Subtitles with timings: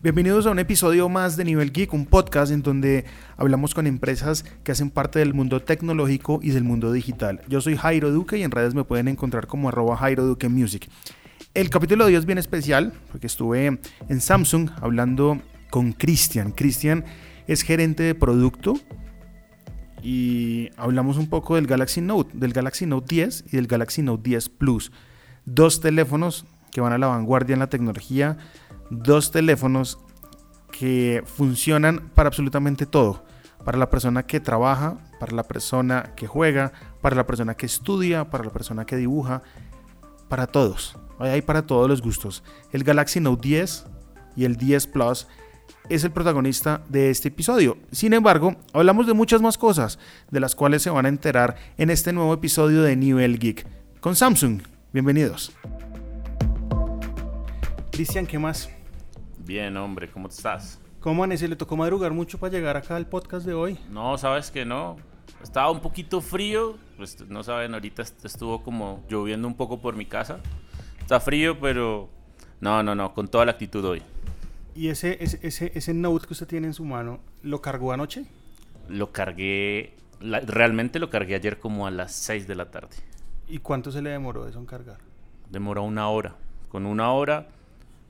[0.00, 3.04] Bienvenidos a un episodio más de Nivel Geek, un podcast en donde
[3.36, 7.40] hablamos con empresas que hacen parte del mundo tecnológico y del mundo digital.
[7.48, 10.88] Yo soy Jairo Duque y en redes me pueden encontrar como arroba Jairo Duque Music.
[11.52, 16.52] El capítulo de hoy es bien especial porque estuve en Samsung hablando con Cristian.
[16.52, 17.04] Cristian
[17.48, 18.78] es gerente de producto
[20.00, 24.22] y hablamos un poco del Galaxy Note, del Galaxy Note 10 y del Galaxy Note
[24.30, 24.92] 10 Plus.
[25.44, 28.38] Dos teléfonos que van a la vanguardia en la tecnología
[28.90, 29.98] dos teléfonos
[30.70, 33.24] que funcionan para absolutamente todo.
[33.64, 38.30] Para la persona que trabaja, para la persona que juega, para la persona que estudia,
[38.30, 39.42] para la persona que dibuja,
[40.28, 40.96] para todos.
[41.18, 42.44] Hay para todos los gustos.
[42.72, 43.86] El Galaxy Note 10
[44.36, 45.26] y el 10 Plus
[45.88, 47.78] es el protagonista de este episodio.
[47.90, 49.98] Sin embargo, hablamos de muchas más cosas,
[50.30, 53.66] de las cuales se van a enterar en este nuevo episodio de Nivel Geek
[54.00, 54.62] con Samsung.
[54.92, 55.52] Bienvenidos.
[57.90, 58.70] Cristian, ¿qué más?
[59.48, 60.78] Bien, hombre, ¿cómo estás?
[61.00, 61.48] ¿Cómo Anese?
[61.48, 63.78] ¿Le tocó madrugar mucho para llegar acá al podcast de hoy?
[63.88, 64.98] No, sabes que no.
[65.42, 70.04] Estaba un poquito frío, pues no saben, ahorita estuvo como lloviendo un poco por mi
[70.04, 70.40] casa.
[71.00, 72.10] Está frío, pero
[72.60, 74.02] no, no, no, con toda la actitud hoy.
[74.74, 78.26] ¿Y ese, ese, ese, ese note que usted tiene en su mano, lo cargó anoche?
[78.86, 82.96] Lo cargué, realmente lo cargué ayer como a las 6 de la tarde.
[83.48, 84.98] ¿Y cuánto se le demoró eso en cargar?
[85.48, 86.36] Demoró una hora.
[86.68, 87.48] Con una hora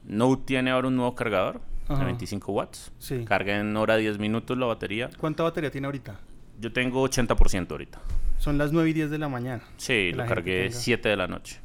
[0.05, 2.93] Note tiene ahora un nuevo cargador de 25 watts.
[2.99, 3.25] Sí.
[3.25, 5.11] Carga en hora 10 minutos la batería.
[5.19, 6.19] ¿Cuánta batería tiene ahorita?
[6.61, 8.01] Yo tengo 80% ahorita.
[8.39, 9.63] Son las 9 y 10 de la mañana.
[9.77, 11.61] Sí, lo cargué 7 de la noche.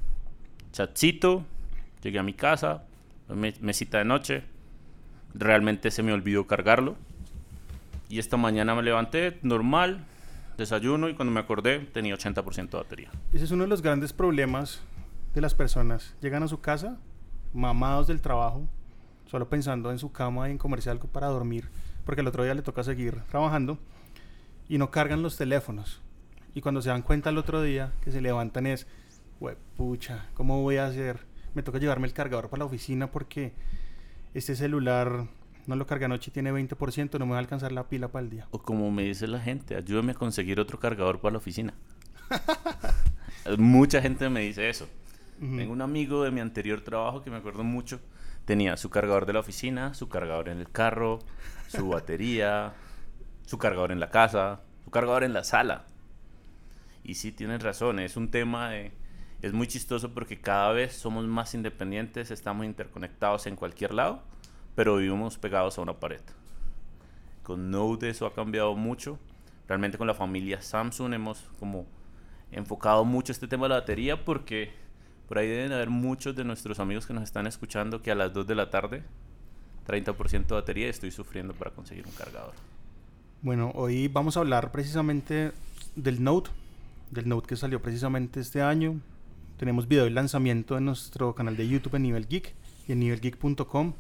[0.72, 1.46] Chatcito,
[2.02, 2.84] llegué a mi casa,
[3.62, 4.44] mesita de noche.
[5.34, 6.96] Realmente se me olvidó cargarlo.
[8.10, 10.06] Y esta mañana me levanté normal,
[10.58, 13.10] desayuno y cuando me acordé tenía 80% de batería.
[13.34, 14.82] Ese es uno de los grandes problemas
[15.34, 16.16] de las personas.
[16.22, 16.98] Llegan a su casa
[17.54, 18.68] mamados del trabajo,
[19.26, 21.70] solo pensando en su cama y en comerse algo para dormir,
[22.06, 23.78] porque el otro día le toca seguir trabajando,
[24.68, 26.02] y no cargan los teléfonos.
[26.56, 28.88] Y cuando se dan cuenta el otro día que se levantan es,
[29.76, 31.20] pucha, ¿cómo voy a hacer?
[31.54, 33.54] Me toca llevarme el cargador para la oficina porque
[34.34, 35.28] este celular
[35.66, 38.24] no lo carga anoche y tiene 20%, no me va a alcanzar la pila para
[38.24, 38.48] el día.
[38.52, 41.74] O como me dice la gente, ayúdame a conseguir otro cargador para la oficina.
[43.58, 44.88] Mucha gente me dice eso.
[45.44, 48.00] Tengo un amigo de mi anterior trabajo que me acuerdo mucho.
[48.46, 51.20] Tenía su cargador de la oficina, su cargador en el carro,
[51.68, 52.74] su batería,
[53.46, 55.86] su cargador en la casa, su cargador en la sala.
[57.04, 58.94] Y sí, tienes razón, es un tema de...
[59.42, 64.24] Es muy chistoso porque cada vez somos más independientes, estamos interconectados en cualquier lado,
[64.76, 66.22] pero vivimos pegados a una pared.
[67.44, 69.20] Con Node eso ha cambiado mucho.
[69.68, 71.86] Realmente con la familia Samsung hemos como
[72.52, 74.83] enfocado mucho este tema de la batería porque
[75.34, 78.32] por ahí deben haber muchos de nuestros amigos que nos están escuchando que a las
[78.32, 79.02] 2 de la tarde,
[79.88, 82.54] 30% de batería, estoy sufriendo para conseguir un cargador.
[83.42, 85.52] Bueno, hoy vamos a hablar precisamente
[85.96, 86.52] del Note,
[87.10, 89.00] del Note que salió precisamente este año.
[89.58, 92.54] Tenemos video de lanzamiento en nuestro canal de YouTube en Nivel Geek
[92.88, 93.94] y en nivelgeek.com.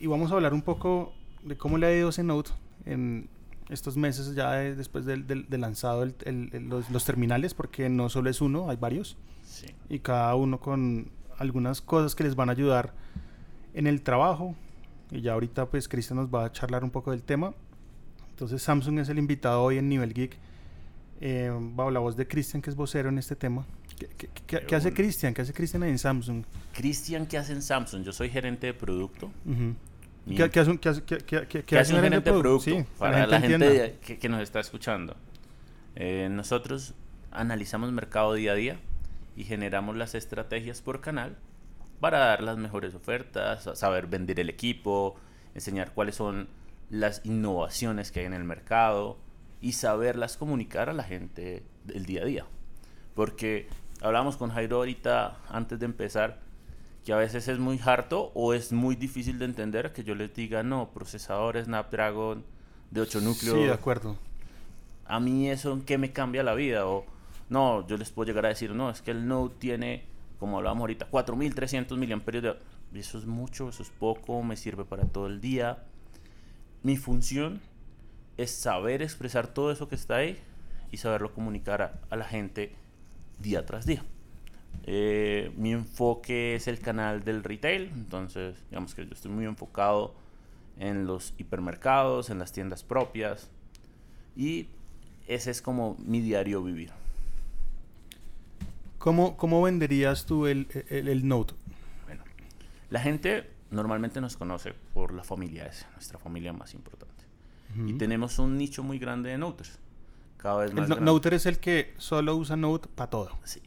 [0.00, 1.12] Y vamos a hablar un poco
[1.44, 2.50] de cómo le ha ido ese Note
[2.84, 3.28] en
[3.68, 5.16] estos meses ya después de,
[5.56, 9.16] lanzado los, terminales, porque no solo es uno, hay varios.
[9.88, 12.92] Y cada uno con algunas cosas que les van a ayudar
[13.74, 14.54] en el trabajo.
[15.10, 17.54] Y ya ahorita pues Cristian nos va a charlar un poco del tema.
[18.30, 20.36] Entonces Samsung es el invitado hoy en Nivel Geek.
[21.20, 23.64] Eh, bajo la voz de Cristian que es vocero en este tema.
[24.46, 25.32] ¿Qué, hace Cristian?
[25.32, 26.44] ¿Qué hace Cristian en Samsung?
[26.72, 28.02] Cristian, ¿qué hace en Samsung?
[28.02, 29.30] Yo soy gerente de producto.
[30.26, 32.86] ¿Qué, hace un, gerente de producto?
[32.98, 35.16] para la gente, que, nos está escuchando.
[35.94, 36.94] Eh, nosotros
[37.30, 38.78] analizamos mercado día a día
[39.36, 41.36] y generamos las estrategias por canal
[42.00, 45.16] para dar las mejores ofertas, saber vender el equipo,
[45.54, 46.48] enseñar cuáles son
[46.90, 49.18] las innovaciones que hay en el mercado
[49.60, 52.46] y saberlas comunicar a la gente del día a día.
[53.14, 53.68] Porque
[54.02, 56.40] hablamos con Jairo ahorita antes de empezar
[57.04, 60.34] que a veces es muy harto o es muy difícil de entender que yo les
[60.34, 62.44] diga, no, procesador Snapdragon
[62.90, 63.56] de 8 núcleos.
[63.56, 64.16] Sí, de acuerdo.
[65.04, 66.86] A mí eso, ¿qué me cambia la vida?
[66.86, 67.04] O
[67.48, 70.04] no, yo les puedo llegar a decir, no, es que el Note tiene,
[70.38, 72.74] como hablábamos ahorita, 4300 miliamperios de...
[72.98, 75.82] Eso es mucho, eso es poco, me sirve para todo el día.
[76.84, 77.60] Mi función
[78.36, 80.38] es saber expresar todo eso que está ahí
[80.92, 82.72] y saberlo comunicar a, la gente
[83.40, 84.04] día tras día.
[84.84, 90.14] Eh, mi enfoque es el canal del retail, entonces digamos que yo estoy muy enfocado
[90.78, 93.50] en los hipermercados, en las tiendas propias
[94.36, 94.68] y
[95.26, 96.92] ese es como mi diario vivir.
[99.04, 101.52] ¿Cómo, cómo venderías tú el, el, Note?
[102.06, 102.24] Bueno,
[102.88, 107.26] la gente normalmente nos conoce por la familia S, nuestra familia más importante.
[107.84, 109.78] Y tenemos un nicho muy grande de Noters.
[110.38, 110.88] Cada vez más.
[110.88, 113.38] El Noter es el que solo usa Note para todo.
[113.44, 113.60] Sí.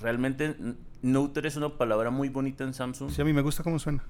[0.00, 0.56] Realmente
[1.00, 3.12] Noter es una palabra muy bonita en Samsung.
[3.12, 4.02] Sí, a mí me gusta cómo suena.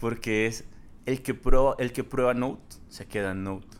[0.00, 0.64] Porque es
[1.06, 3.76] el que prueba, el que prueba Note se queda en Note.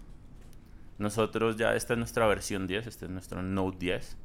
[0.99, 4.19] Nosotros ya, esta es nuestra versión 10, este es nuestro Note 10.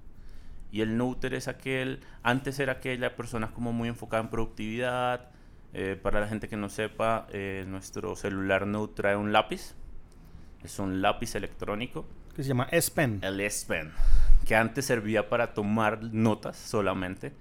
[0.72, 5.30] Y el Noter es aquel, antes era aquella persona como muy enfocada en productividad.
[5.74, 9.76] Eh, para la gente que no sepa, eh, nuestro celular Note trae un lápiz.
[10.64, 12.06] Es un lápiz electrónico.
[12.36, 13.20] Que se llama S Pen.
[13.22, 13.92] El S Pen,
[14.46, 17.34] que antes servía para tomar notas solamente.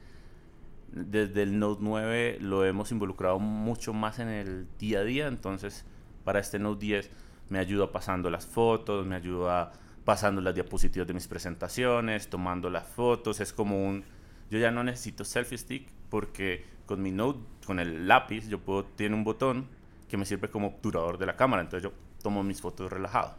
[0.92, 5.84] Desde el Note 9 lo hemos involucrado mucho más en el día a día, entonces
[6.24, 7.10] para este Note 10
[7.50, 9.72] me ayuda pasando las fotos, me ayuda
[10.06, 14.04] pasando las diapositivas de mis presentaciones, tomando las fotos, es como un...
[14.50, 18.84] Yo ya no necesito selfie stick porque con mi Note, con el lápiz, yo puedo,
[18.84, 19.66] tiene un botón
[20.08, 23.34] que me sirve como obturador de la cámara, entonces yo tomo mis fotos relajado.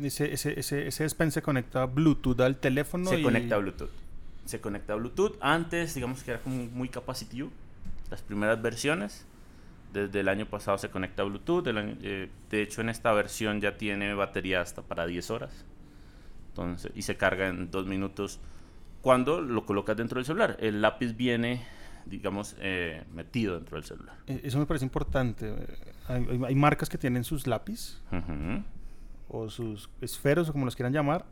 [0.00, 3.10] Ese, ese, ese, ese S Pen se conecta a Bluetooth al teléfono.
[3.10, 3.90] Se conecta a Bluetooth.
[4.46, 5.36] Se conecta a Bluetooth.
[5.42, 7.50] Antes, digamos que era como muy capacitivo.
[8.10, 9.26] Las primeras versiones
[9.92, 11.66] desde el año pasado se conecta a Bluetooth.
[11.66, 15.66] Eh, de hecho, en esta versión ya tiene batería hasta para 10 horas.
[16.62, 18.40] Entonces, y se carga en 2 minutos
[19.00, 20.56] cuando lo colocas dentro del celular.
[20.60, 21.64] El lápiz viene,
[22.06, 24.16] digamos, eh, metido dentro del celular.
[24.26, 25.54] E, eso me parece importante.
[26.08, 28.00] Hay, marcas que tienen sus lápiz
[29.28, 31.26] o sus esferos o como los quieran llamar,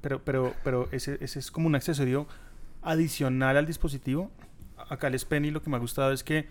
[0.00, 2.26] pero, pero, pero ese, ese es como un accesorio
[2.82, 4.30] adicional al dispositivo.
[4.88, 6.48] Acá el S Pen y lo que me ha gustado es que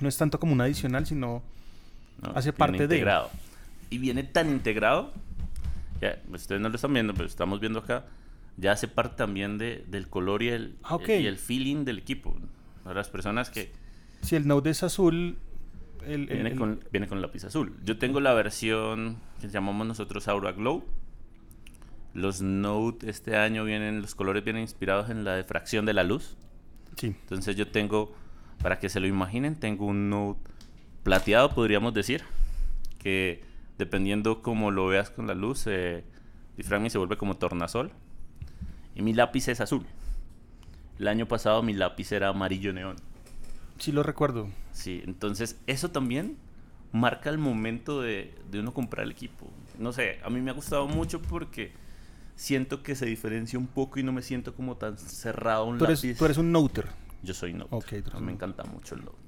[0.00, 1.42] no es tanto como un adicional, sino
[2.34, 3.30] hace parte integrado.
[3.32, 3.96] de...
[3.96, 5.12] Y viene tan integrado,
[6.00, 8.06] ya, ustedes no lo están viendo, pero estamos viendo acá,
[8.56, 12.36] ya hace parte también de, del color y el, ah, y el feeling del equipo.
[12.84, 13.72] Las personas que...
[14.22, 15.38] Si el Note es azul...
[16.06, 17.74] El, viene, Con, viene con lápiz azul.
[17.82, 20.84] Yo tengo la versión que llamamos nosotros Aura Glow.
[22.12, 26.36] Los Note este año vienen, los colores vienen inspirados en la difracción de la luz.
[26.96, 27.06] Sí.
[27.06, 28.14] Entonces yo tengo
[28.62, 30.40] para que se lo imaginen, tengo un Note
[31.02, 32.22] plateado, podríamos decir,
[32.98, 33.42] que
[33.78, 36.04] dependiendo cómo lo veas con la luz, eh,
[36.56, 37.90] y se vuelve como tornasol.
[38.94, 39.84] Y mi lápiz es azul.
[40.98, 42.96] El año pasado mi lápiz era amarillo neón.
[43.78, 44.48] Sí, lo recuerdo.
[44.72, 46.36] Sí, entonces eso también
[46.92, 49.50] marca el momento de, de, uno comprar el equipo.
[49.78, 51.72] No sé, a mí me ha gustado mucho porque
[52.36, 55.84] siento que se diferencia un poco y no me siento como tan cerrado un tú
[55.84, 56.16] lápiz.
[56.16, 56.86] Tú eres un noter.
[57.24, 58.02] Yo soy Note.
[58.20, 59.18] me encanta mucho el Note.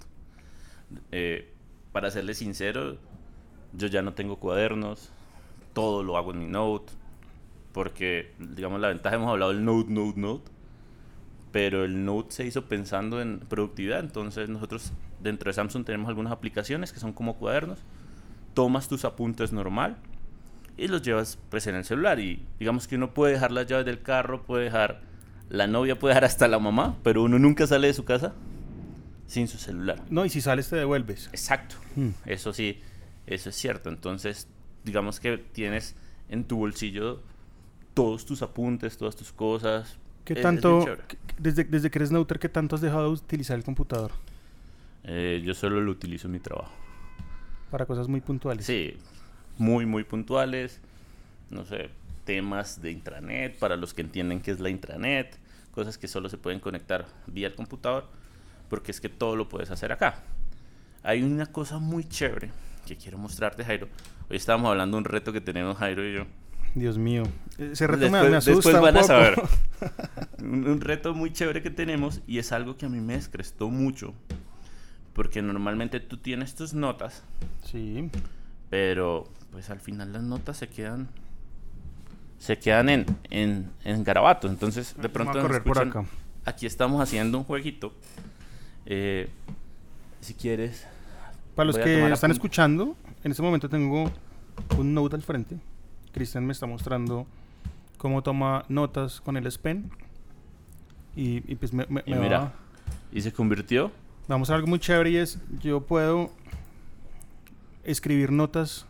[1.11, 1.53] Eh,
[1.93, 2.99] para serle sincero,
[3.77, 5.11] yo ya no tengo cuadernos.
[5.73, 6.93] Todo lo hago en mi Note.
[7.73, 10.51] Porque, digamos, la ventaja, hemos hablado del Note, Note, Note.
[11.53, 14.01] Pero el Note se hizo pensando en productividad.
[14.01, 14.93] Entonces, nosotros
[15.23, 17.79] dentro de Samsung tenemos algunas aplicaciones que son como cuadernos.
[18.55, 19.97] Tomas tus apuntes normal
[20.79, 22.21] y los llevas pues en el celular.
[22.21, 25.03] Y digamos que uno puede dejar las llaves del carro, puede dejar
[25.49, 28.33] la novia puede dejar hasta la mamá, pero uno nunca sale de su casa
[29.27, 30.03] sin su celular.
[30.11, 31.29] No, y si sales te devuelves.
[31.29, 31.77] Exacto.
[31.95, 32.11] Hmm.
[32.25, 32.81] Eso sí,
[33.27, 33.89] eso es cierto.
[33.89, 34.49] Entonces,
[34.85, 35.95] digamos que tienes
[36.29, 37.21] en tu bolsillo
[37.95, 39.99] todos tus apuntes, todas tus cosas.
[40.25, 40.85] ¿Qué tanto,
[41.39, 44.13] desde, desde que eres Neuter, qué tanto has dejado de utilizar el computador?
[45.05, 46.73] Eh, yo solo lo utilizo en mi trabajo.
[47.71, 48.67] Para cosas muy puntuales.
[48.67, 48.97] Sí,
[49.57, 50.81] muy, muy puntuales.
[51.49, 51.91] No sé,
[52.25, 55.39] temas de intranet, para los que entienden qué es la intranet,
[55.71, 58.09] cosas que solo se pueden conectar vía el computador,
[58.69, 60.23] porque es que todo lo puedes hacer acá.
[61.05, 62.51] Hay una cosa muy chévere
[62.87, 63.89] que quiero mostrarte, Jairo.
[64.31, 66.25] Hoy estábamos hablando de un reto que tenemos Jairo y yo.
[66.75, 67.25] Dios mío,
[67.59, 69.43] ese reto me, asusta después van a saber.
[70.41, 73.71] un, un reto muy chévere que tenemos y es algo que a mí me descrestó
[73.71, 74.15] mucho,
[75.15, 77.25] porque normalmente tú tienes tus notas.
[77.65, 78.11] Sí.
[78.71, 81.09] Pero pues al final las notas se quedan
[82.39, 84.51] se quedan en, en, en garabatos.
[84.51, 86.05] Entonces, de pronto, correr por acá.
[86.45, 87.95] aquí estamos haciendo un jueguito.
[88.85, 89.29] Eh,
[90.21, 90.87] si quieres.
[91.57, 92.95] Para los que están escuchando,
[93.25, 94.11] en este momento tengo
[94.79, 95.59] un note al frente.
[96.13, 97.27] Cristian me está mostrando
[97.97, 99.91] cómo toma notas con el S Pen.
[101.17, 102.53] Y, y pues me, mira,
[103.11, 103.91] ¿y se convirtió?
[104.29, 106.31] Vamos a algo muy chévere y es: yo puedo
[107.85, 108.87] escribir notas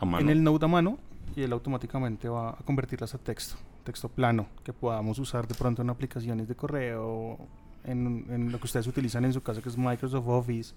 [0.00, 0.98] en el Note a mano
[1.36, 5.82] y él automáticamente va a convertirlas a texto, texto plano, que podamos usar de pronto
[5.82, 7.38] en aplicaciones de correo,
[7.84, 10.74] en, en lo que ustedes utilizan en su casa, que es Microsoft Office.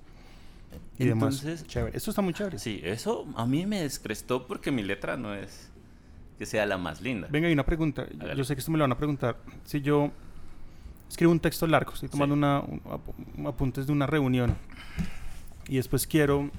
[0.97, 1.67] Y Entonces, demás.
[1.67, 1.97] Chévere.
[1.97, 2.59] Esto está muy chévere.
[2.59, 5.71] Sí, eso a mí me descrestó porque mi letra no es
[6.37, 7.27] que sea la más linda.
[7.31, 8.07] Venga, hay una pregunta.
[8.35, 9.37] Yo sé que esto me lo van a preguntar.
[9.63, 10.11] Si yo
[11.09, 12.63] escribo un texto largo, estoy tomando una,
[13.47, 14.55] apuntes de una reunión
[15.67, 16.49] y después quiero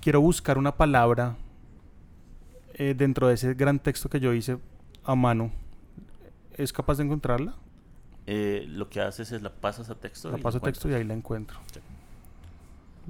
[0.00, 1.36] quiero buscar una palabra
[2.74, 4.58] eh, dentro de ese gran texto que yo hice
[5.04, 5.50] a mano,
[6.56, 7.54] ¿es capaz de encontrarla?
[8.26, 10.30] Eh, lo que haces es la pasas a texto.
[10.30, 11.58] La paso a texto y ahí la encuentro.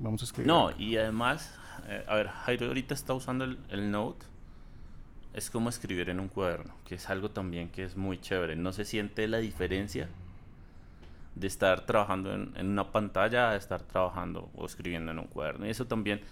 [0.00, 0.46] Vamos a escribir.
[0.46, 1.54] No, y además,
[1.86, 4.26] eh, a ver, Jairo ahorita está usando el, el, Note.
[5.34, 8.56] Es como escribir en un cuaderno, que es algo también que es muy chévere.
[8.56, 10.08] No se siente la diferencia
[11.36, 15.66] de estar trabajando en, en una pantalla a estar trabajando o escribiendo en un cuaderno.
[15.66, 16.22] Y eso también,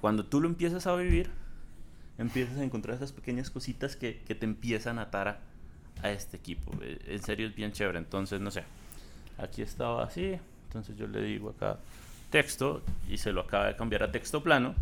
[0.00, 1.30] cuando tú lo empiezas a vivir,
[2.18, 5.38] empiezas a encontrar esas pequeñas cositas que, que te empiezan a atar a,
[6.02, 6.70] a, este equipo.
[6.82, 7.98] E, en serio es bien chévere.
[7.98, 8.62] Entonces, no sé,
[9.38, 11.78] aquí estaba así, entonces yo le digo acá
[12.30, 14.74] texto y se lo acaba de cambiar a texto plano.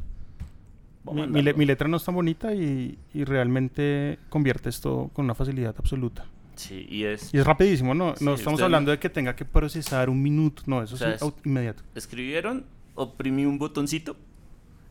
[1.13, 5.35] Mi, mi, mi, letra no es tan bonita y, y, realmente convierte esto con una
[5.35, 6.25] facilidad absoluta.
[6.57, 7.35] Sí, y es...
[7.35, 8.17] Y es rapidísimo, ¿no?
[8.17, 11.11] Sí, no estamos hablando de que tenga que procesar un minuto, no, eso o sea,
[11.11, 11.83] es, es inmediato.
[11.95, 14.17] Escribieron, oprimí un botoncito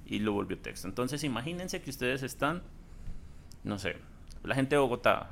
[0.05, 0.87] y lo volvió texto.
[0.87, 2.61] Entonces imagínense que ustedes están,
[3.63, 3.95] no sé,
[4.43, 5.31] la gente de Bogotá,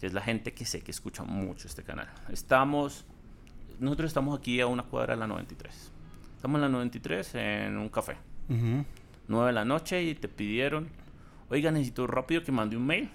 [0.00, 2.08] que es la gente que sé que escucha mucho este canal.
[2.30, 3.04] Estamos,
[3.78, 5.92] nosotros estamos aquí a una cuadra de la 93.
[6.40, 8.16] Estamos en la 93 en un café.
[8.48, 8.84] Uh -huh.
[9.28, 10.88] 9 de la noche y te pidieron,
[11.50, 13.10] oiga, necesito rápido que mande un mail.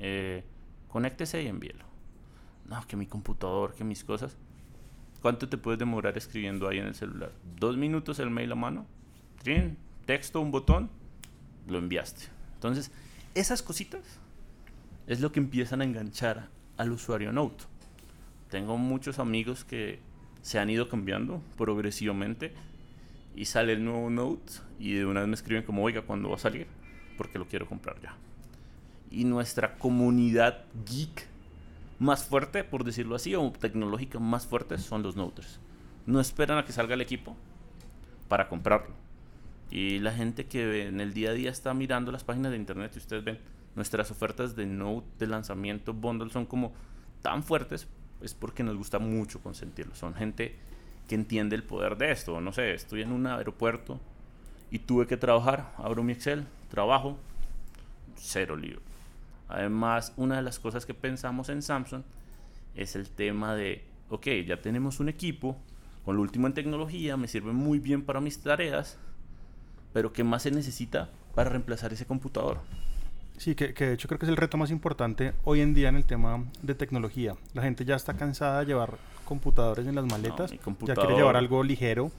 [0.00, 0.42] Eh,
[0.88, 1.84] conéctese y envíelo.
[2.66, 4.36] No, que mi computador, que mis cosas.
[5.22, 7.30] ¿Cuánto te puedes demorar escribiendo ahí en el celular?
[7.56, 8.84] ¿Dos minutos el mail a mano?
[9.44, 9.76] ¿Trin?
[10.04, 10.90] Texto, un botón,
[11.68, 12.24] lo enviaste.
[12.54, 12.90] Entonces,
[13.36, 14.02] esas cositas
[15.06, 17.62] es lo que empiezan a enganchar al usuario Note.
[18.48, 20.00] Tengo muchos amigos que
[20.42, 22.52] se han ido cambiando progresivamente
[23.34, 26.36] y sale el nuevo Note y de una vez me escriben como, oiga, ¿cuándo va
[26.36, 26.66] a salir?
[27.16, 28.14] Porque lo quiero comprar ya.
[29.10, 31.26] Y nuestra comunidad geek
[31.98, 35.60] más fuerte, por decirlo así, o tecnológica más fuerte son los Noters.
[36.06, 37.36] No esperan a que salga el equipo
[38.28, 38.94] para comprarlo.
[39.70, 42.92] Y la gente que en el día a día está mirando las páginas de internet
[42.94, 43.38] y ustedes ven
[43.76, 46.72] nuestras ofertas de Note de lanzamiento bundle son como
[47.22, 47.86] tan fuertes
[48.22, 49.94] es porque nos gusta mucho consentirlo.
[49.94, 50.56] Son gente
[51.08, 52.40] que entiende el poder de esto.
[52.40, 54.00] No sé, estoy en un aeropuerto
[54.70, 57.18] y tuve que trabajar, abro mi Excel, trabajo,
[58.16, 58.78] cero lío.
[59.48, 62.02] Además, una de las cosas que pensamos en Samsung
[62.76, 65.56] es el tema de, ok, ya tenemos un equipo
[66.04, 68.98] con lo último en tecnología, me sirve muy bien para mis tareas,
[69.92, 72.60] pero ¿qué más se necesita para reemplazar ese computador?
[73.40, 75.88] Sí, que, que, de hecho creo que es el reto más importante hoy en día
[75.88, 77.36] en el tema de tecnología.
[77.54, 81.36] La gente ya está cansada de llevar computadores en las maletas, no, ya quiere llevar
[81.36, 82.12] algo ligero.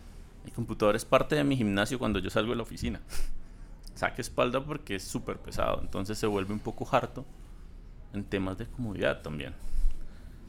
[0.43, 3.01] Mi computador es parte de mi gimnasio cuando yo salgo de la oficina.
[3.93, 7.23] Saque espalda porque es súper pesado, entonces se vuelve un poco harto
[8.13, 9.53] en temas de comodidad también.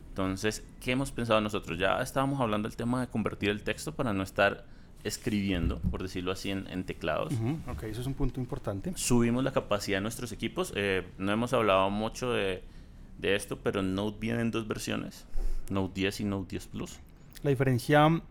[0.09, 1.79] Entonces, ¿qué hemos pensado nosotros?
[1.79, 4.65] Ya estábamos hablando del tema de convertir el texto para no estar
[5.05, 7.33] escribiendo, por decirlo así, en, en teclados.
[7.35, 7.73] Uh -huh.
[7.73, 8.93] Ok, eso es un punto importante.
[8.97, 10.73] Subimos la capacidad de nuestros equipos.
[10.77, 12.63] Eh, no hemos hablado mucho de,
[13.19, 15.27] de, esto, pero Note viene en dos versiones,
[15.71, 17.01] Note 10 y Note 10 Plus.
[17.43, 18.23] La diferencia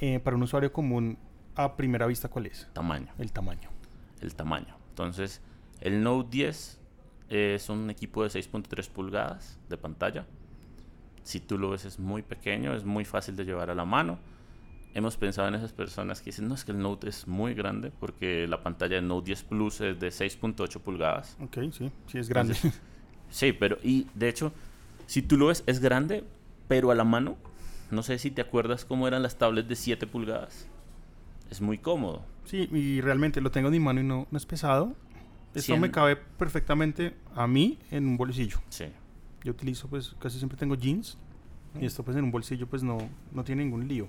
[0.00, 1.18] eh, para un usuario común
[1.54, 2.68] a primera vista, ¿cuál es?
[2.72, 3.08] Tamaño.
[3.18, 3.68] El tamaño.
[4.20, 4.76] El tamaño.
[4.90, 5.40] Entonces,
[5.80, 6.80] el Note 10
[7.28, 10.24] es un equipo de 6.3 pulgadas de pantalla.
[11.24, 14.18] Si tú lo ves es muy pequeño, es muy fácil de llevar a la mano
[14.98, 17.92] hemos pensado en esas personas que dicen, no, es que el Note es muy grande
[17.98, 21.36] porque la pantalla del Note 10 Plus es de 6.8 pulgadas.
[21.40, 22.54] Ok, sí, sí es grande.
[22.54, 22.80] Entonces,
[23.30, 24.52] sí, pero y de hecho,
[25.06, 26.24] si tú lo ves, es grande,
[26.66, 27.36] pero a la mano,
[27.90, 30.66] no sé si te acuerdas cómo eran las tablets de 7 pulgadas.
[31.50, 32.24] Es muy cómodo.
[32.44, 34.94] Sí, y realmente lo tengo en mi mano y no, no es pesado.
[35.54, 35.80] Esto 100...
[35.80, 38.58] me cabe perfectamente a mí en un bolsillo.
[38.68, 38.86] Sí.
[39.44, 41.16] Yo utilizo, pues, casi siempre tengo jeans.
[41.80, 42.98] Y esto, pues, en un bolsillo, pues, no,
[43.32, 44.08] no tiene ningún lío.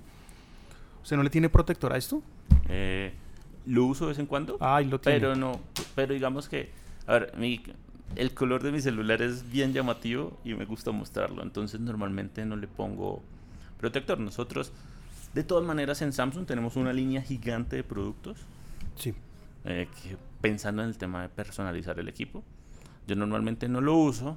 [1.02, 2.22] ¿Usted no le tiene protector a esto?
[2.68, 3.12] Eh,
[3.66, 4.56] lo uso de vez en cuando.
[4.60, 5.20] Ah, lo tiene.
[5.20, 5.60] Pero no,
[5.94, 6.70] pero digamos que,
[7.06, 7.62] a ver, mi,
[8.16, 11.42] el color de mi celular es bien llamativo y me gusta mostrarlo.
[11.42, 13.22] Entonces normalmente no le pongo
[13.78, 14.18] protector.
[14.18, 14.72] Nosotros,
[15.34, 18.38] de todas maneras, en Samsung tenemos una línea gigante de productos.
[18.96, 19.14] Sí.
[19.64, 22.42] Eh, que, pensando en el tema de personalizar el equipo.
[23.06, 24.36] Yo normalmente no lo uso.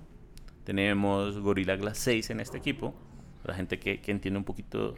[0.63, 2.93] Tenemos Gorilla Glass 6 en este equipo.
[3.43, 4.95] La gente que, que entiende un poquito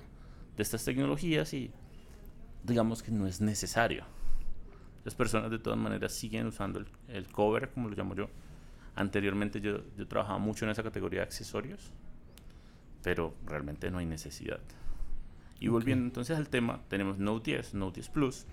[0.55, 1.71] de estas tecnologías y
[2.63, 4.05] digamos que no es necesario.
[5.03, 8.29] Las personas de todas maneras siguen usando el, el cover, como lo llamo yo.
[8.95, 11.91] Anteriormente yo, yo, trabajaba mucho en esa categoría de accesorios,
[13.03, 14.59] pero realmente no hay necesidad.
[15.59, 18.45] Y volviendo entonces al tema, tenemos Note 10, Note 10 Plus,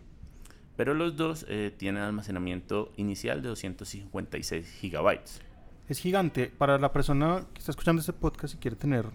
[0.77, 5.41] pero los dos eh, tienen almacenamiento inicial de 256 gigabytes.
[5.89, 6.47] Es gigante.
[6.47, 9.07] Para la persona que está escuchando este podcast y quiere tener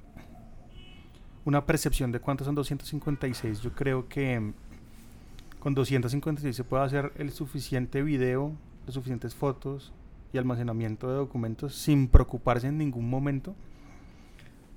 [1.48, 3.62] una percepción de cuántos son 256.
[3.62, 4.52] Yo creo que
[5.60, 8.52] con 256 se puede hacer el suficiente video,
[8.86, 9.94] las suficientes fotos
[10.34, 13.56] y almacenamiento de documentos sin preocuparse en ningún momento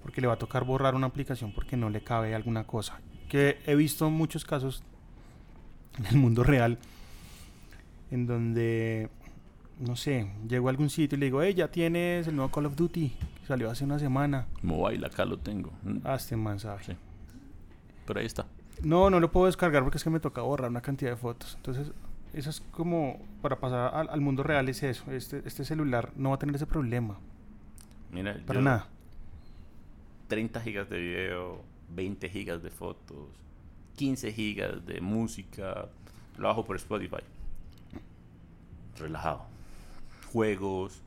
[0.05, 3.00] porque le va a tocar borrar una aplicación porque no le cabe alguna cosa.
[3.29, 4.85] Que he visto muchos casos
[5.99, 6.79] en el mundo real
[8.12, 9.09] en donde,
[9.81, 12.67] no sé, llego a algún sitio y le digo, hey, ya tienes el nuevo Call
[12.67, 13.12] of Duty,
[13.50, 14.47] salió hace una semana.
[14.62, 15.73] Mobile, acá lo tengo.
[16.04, 16.83] Ah, este man sabe.
[16.85, 16.92] Sí.
[18.07, 18.47] Pero ahí está.
[18.83, 21.54] No, no lo puedo descargar porque es que me toca borrar una cantidad de fotos.
[21.57, 21.92] Entonces,
[22.33, 25.11] eso es como para pasar al, al mundo real, es eso.
[25.12, 27.19] Este, este celular no va a tener ese problema.
[28.12, 28.87] Mira, Para yo- nada.
[30.28, 31.61] 30 gigas de video,
[31.95, 33.28] 20 gigas de fotos,
[33.97, 35.88] 15 gigas de música.
[36.38, 37.23] Lo bajo por Spotify.
[38.99, 39.42] Relajado.
[40.33, 41.02] Juegos,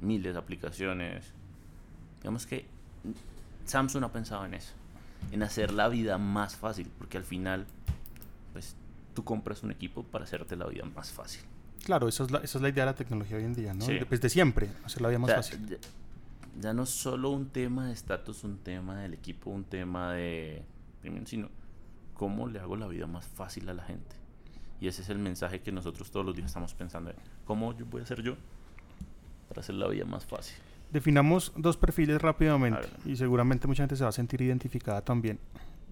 [0.00, 1.34] miles de aplicaciones.
[2.20, 2.66] Digamos que
[3.66, 4.72] Samsung ha pensado en eso.
[5.32, 6.90] En hacer la vida más fácil.
[6.98, 7.66] Porque al final,
[8.52, 8.76] pues
[9.14, 11.42] tú compras un equipo para hacerte la vida más fácil.
[11.84, 13.84] Claro, esa es, la, esa es la idea de la tecnología hoy en día, ¿no?
[13.84, 13.98] Sí.
[14.06, 15.66] Pues de siempre, hacer la vida O más sea, fácil.
[15.66, 15.76] Ya,
[16.60, 20.62] ya no es solo un tema de estatus, un tema del equipo, un tema de.
[21.24, 21.48] sino
[22.14, 24.16] cómo le hago la vida más fácil a la gente.
[24.80, 27.86] Y ese es el mensaje que nosotros todos los días estamos pensando: en ¿cómo yo
[27.86, 28.36] voy a hacer yo
[29.48, 30.56] para hacer la vida más fácil?
[30.92, 35.38] Definamos dos perfiles rápidamente y seguramente mucha gente se va a sentir identificada también.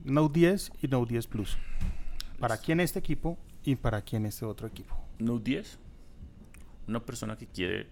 [0.04, 1.56] Note 10 y Note 10 Plus.
[2.40, 4.96] ¿Para quién este equipo y para quién este otro equipo?
[5.18, 5.78] Note 10,
[6.88, 7.86] una persona que quiere,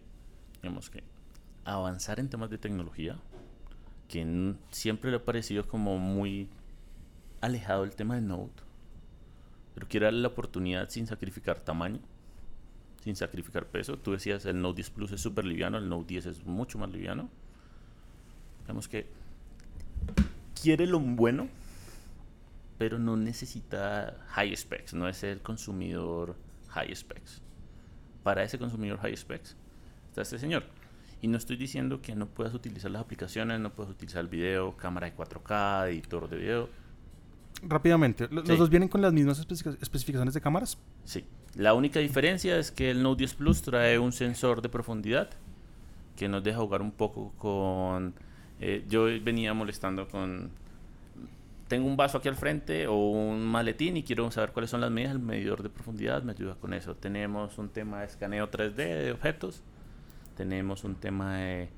[0.62, 1.04] digamos que,
[1.64, 3.18] avanzar en temas de tecnología,
[4.08, 6.48] que siempre le ha parecido como muy
[7.40, 8.62] alejado el tema de Note,
[9.74, 12.00] pero quiere darle la oportunidad sin sacrificar tamaño,
[13.06, 13.96] sin sacrificar peso.
[13.96, 16.90] Tú decías, el Note 10 Plus es súper liviano, el Note 10 es mucho más
[16.90, 17.30] liviano.
[18.62, 19.06] Digamos que
[20.60, 21.46] quiere lo bueno,
[22.78, 26.34] pero no necesita high specs, no es el consumidor
[26.70, 27.42] high specs.
[28.24, 29.54] Para ese consumidor high specs
[30.08, 30.64] está este señor.
[31.22, 34.76] Y no estoy diciendo que no puedas utilizar las aplicaciones, no puedas utilizar el video,
[34.76, 36.68] cámara de 4K, editor de video.
[37.62, 38.48] Rápidamente, ¿lo- Sí.
[38.48, 40.78] ¿los dos vienen con las mismas especifica- especificaciones de cámaras?
[41.04, 41.24] Sí.
[41.54, 45.30] La única diferencia es que el Note 10 Plus trae un sensor de profundidad
[46.16, 48.14] que nos deja jugar un poco con...
[48.60, 50.50] eh, yo venía molestando con...
[51.68, 54.90] Tengo un vaso aquí al frente o un maletín y quiero saber cuáles son las
[54.90, 55.12] medidas.
[55.14, 56.94] El medidor de profundidad me ayuda con eso.
[56.94, 59.62] Tenemos un tema de escaneo 3D de objetos.
[60.36, 61.68] Tenemos un tema de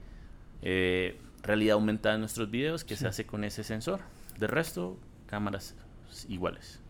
[0.62, 3.02] eh, realidad aumentada en nuestros videos que Sí.
[3.02, 4.00] se hace con ese sensor.
[4.38, 5.76] De resto, cámaras
[6.28, 6.80] iguales.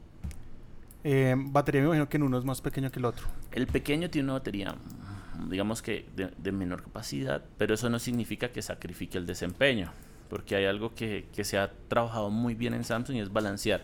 [1.04, 3.26] Eh, batería me imagino que en uno es más pequeño que el otro.
[3.52, 7.98] El pequeño tiene una batería, mm, digamos que de, de menor capacidad, pero eso no
[7.98, 9.92] significa que sacrifique el desempeño,
[10.28, 13.82] porque hay algo que, que se ha trabajado muy bien en Samsung y es balancear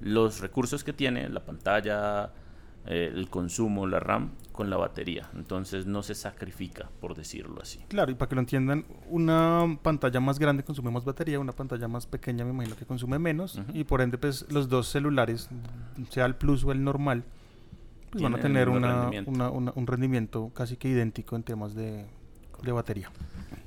[0.00, 2.30] los recursos que tiene, la pantalla,
[2.86, 5.28] eh, el consumo, la RAM, con la batería.
[5.34, 7.78] Entonces no se sacrifica, por decirlo así.
[7.88, 11.86] Claro, y para que lo entiendan, una pantalla más grande consume más batería, una pantalla
[11.88, 15.48] más pequeña me imagino que consume menos, y por ende, pues los dos celulares,
[16.10, 17.24] sea el Plus o el normal,
[18.10, 19.30] pues van a tener una, rendimiento.
[19.30, 22.06] una- una- un rendimiento casi que idéntico en temas de,
[22.62, 23.10] de batería.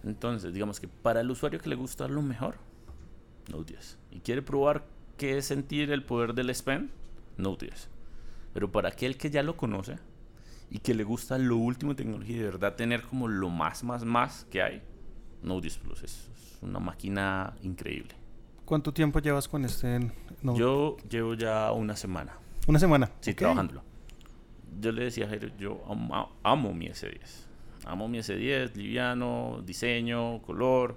[0.03, 2.55] Entonces, digamos que para el usuario que le gusta lo mejor,
[3.51, 3.97] Note 10.
[4.11, 4.83] Y quiere probar
[5.17, 6.89] qué es sentir el poder del S Pen,
[7.37, 7.87] Note 10.
[8.53, 9.97] Pero para aquel que ya lo conoce
[10.69, 13.83] y que le gusta lo último en tecnología y de verdad tener como lo más,
[13.83, 14.81] más, más que hay,
[15.43, 16.29] Note 10 Plus es,
[16.61, 18.15] una máquina increíble.
[18.65, 19.99] ¿Cuánto tiempo llevas con este
[20.41, 20.59] Note?
[20.59, 22.33] Yo llevo ya una semana,
[22.67, 23.09] Una semana.
[23.19, 23.37] sí, ok.
[23.37, 23.83] trabajándolo.
[24.79, 27.19] Yo le decía a Jairo, yo amo, amo mi S10.
[27.85, 30.95] Amo mi S10, liviano, diseño, color.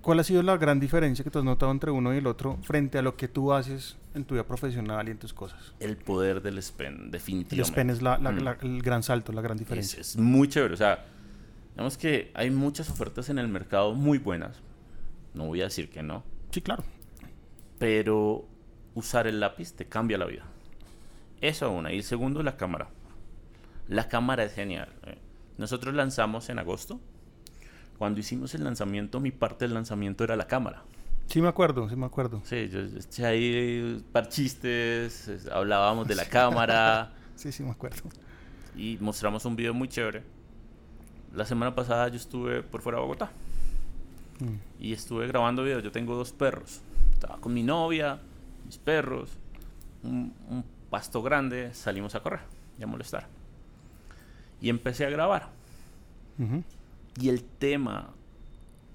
[0.00, 2.58] ¿Cuál ha sido la gran diferencia que tú has notado entre uno y el otro
[2.62, 5.74] frente a lo que tú haces en tu vida profesional y en tus cosas?
[5.80, 7.62] El poder del S Pen, El definitivamente.
[7.62, 8.38] S Pen es la- la- Mm.
[8.42, 10.00] la- el gran salto, la gran Es, diferencia.
[10.00, 10.74] es muy chévere.
[10.74, 11.04] O sea,
[11.74, 14.56] digamos que hay muchas ofertas en el mercado muy buenas.
[15.34, 16.24] No voy a decir que no.
[16.50, 16.84] Sí, claro.
[17.78, 18.46] Pero
[18.94, 20.44] usar el lápiz te cambia la vida.
[21.40, 21.92] Eso una.
[21.92, 22.88] Y el segundo, la cámara.
[23.88, 24.88] La cámara es genial.
[25.06, 25.18] eh.
[25.58, 27.00] Nosotros lanzamos en agosto.
[27.98, 30.82] Cuando hicimos el lanzamiento, mi parte del lanzamiento era la cámara.
[31.32, 32.42] Sí me acuerdo, sí me acuerdo.
[32.44, 37.12] Sí, yo eché ahí par chistes, es- hablábamos de la cámara.
[37.34, 38.02] Sí, sí me acuerdo.
[38.76, 40.22] y mostramos un video muy chévere.
[41.34, 43.30] La semana pasada yo estuve por fuera de Bogotá
[44.40, 44.56] Mm.
[44.78, 45.82] y estuve grabando videos.
[45.82, 46.80] Yo tengo dos perros.
[47.14, 48.20] Estaba con mi novia,
[48.66, 49.30] mis perros,
[50.02, 51.72] un, un pasto grande.
[51.74, 52.40] Salimos a correr
[52.78, 53.26] y a molestar.
[54.60, 55.48] Y empecé a grabar.
[56.38, 56.62] Ujú.
[57.20, 58.10] Y el tema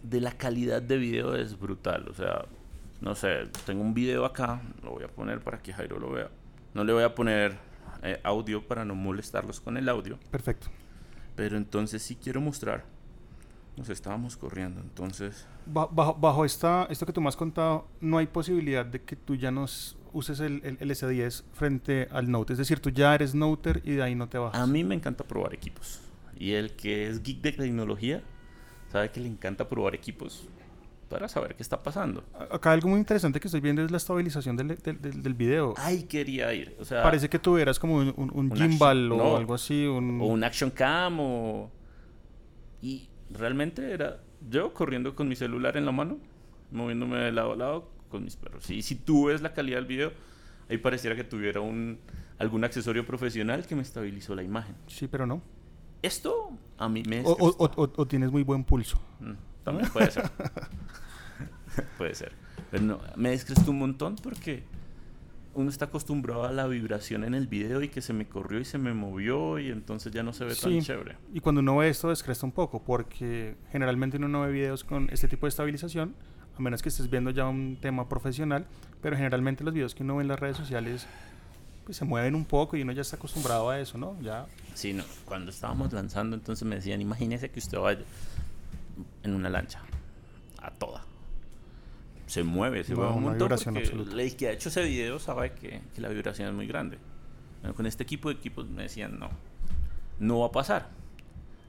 [0.04, 2.08] de la calidad de video es brutal.
[2.10, 2.46] O sea,
[3.02, 6.30] no sé, tengo un video acá, lo voy a poner para que Jairo lo vea.
[6.74, 7.58] No le voy a poner
[8.04, 10.18] eh, audio para no molestarlos con el audio.
[10.32, 10.68] Perfecto.
[11.36, 12.86] Pero entonces sí quiero mostrar.
[13.76, 15.48] Nos estábamos corriendo, entonces...
[15.68, 19.36] Bajo, bajo esta, esto que tú me has contado, no hay posibilidad de que tú
[19.36, 22.54] ya nos uses el, el, S10 frente al Note.
[22.54, 24.60] Es decir, tú ya eres Noter y de ahí no te bajas.
[24.60, 26.02] A mí me encanta probar equipos.
[26.36, 28.24] Y el que es geek de tecnología
[28.92, 30.48] sabe que le encanta probar equipos
[31.10, 32.24] para saber qué está pasando.
[32.52, 35.74] Acá algo muy interesante que estoy viendo es la estabilización del, del, del video.
[35.78, 36.76] Ay, quería ir.
[36.80, 39.86] O sea, Parece que tuvieras como un, un, gimbal o algo así.
[39.86, 40.22] Un...
[40.22, 41.72] O un action cam o...
[42.82, 44.20] Y realmente era
[44.50, 46.20] yo corriendo con mi celular en la mano,
[46.72, 48.70] moviéndome de lado a lado con mis perros.
[48.70, 50.12] Y si tú ves la calidad del video,
[50.70, 52.00] ahí pareciera que tuviera un,
[52.38, 54.76] algún accesorio profesional que me estabilizó la imagen.
[54.88, 55.42] Sí, pero no.
[56.02, 57.22] Esto a mí me...
[57.26, 59.00] O, o, o, tienes muy buen pulso.
[59.20, 59.34] Mm,
[59.64, 60.30] también puede ser.
[61.98, 62.32] puede ser.
[62.72, 64.64] Pero no, me descrestó un montón porque
[65.54, 68.66] uno está acostumbrado a la vibración en el video y que se me corrió y
[68.66, 71.18] se me movió y entonces ya no se ve tan chévere.
[71.34, 75.10] Y cuando uno ve esto descresta un poco porque generalmente uno no ve videos con
[75.12, 76.14] este tipo de estabilización
[76.58, 78.66] a menos que estés viendo ya un tema profesional,
[79.02, 81.08] pero generalmente los videos que uno ve en las redes sociales
[81.86, 84.20] pues se mueven un poco y uno ya está acostumbrado a eso, ¿no?
[84.22, 84.46] Ya.
[84.78, 85.04] Sí, no.
[85.26, 88.02] Cuando estábamos lanzando, entonces me decían, imagínese que usted vaya
[89.24, 89.82] en una lancha,
[90.62, 91.04] a toda.
[92.28, 93.52] Se mueve, se mueve un montón.
[93.52, 97.00] El que ha hecho ese video sabe que, que la vibración es muy grande.
[97.76, 99.32] con este equipo de equipos me decían, no,
[100.20, 100.90] no va a pasar.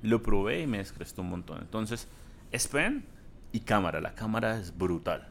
[0.03, 1.61] Lo probé y me descrestó un montón.
[1.63, 2.09] Entonces,
[2.53, 3.07] Spen
[3.53, 4.03] y cámara.
[4.03, 5.29] La cámara es brutal.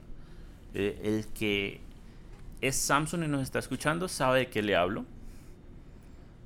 [0.73, 1.81] Eh, el que
[2.59, 5.05] es Samsung y nos está escuchando sabe de qué le hablo.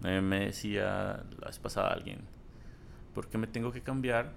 [0.03, 2.21] Eh, me decía la vez pasada alguien,
[3.13, 4.33] ¿por qué me tengo que cambiar?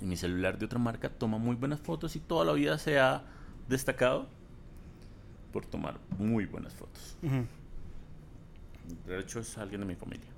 [0.00, 2.98] Y mi celular de otra marca toma muy buenas fotos y toda la vida se
[2.98, 3.24] ha
[3.68, 4.28] destacado
[5.52, 7.16] por tomar muy buenas fotos.
[9.06, 10.28] De hecho, es alguien de mi familia.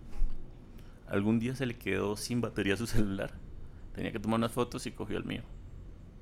[1.08, 3.32] Algún día se le quedó sin batería su celular.
[3.94, 5.42] Tenía que tomar unas fotos y cogió el mío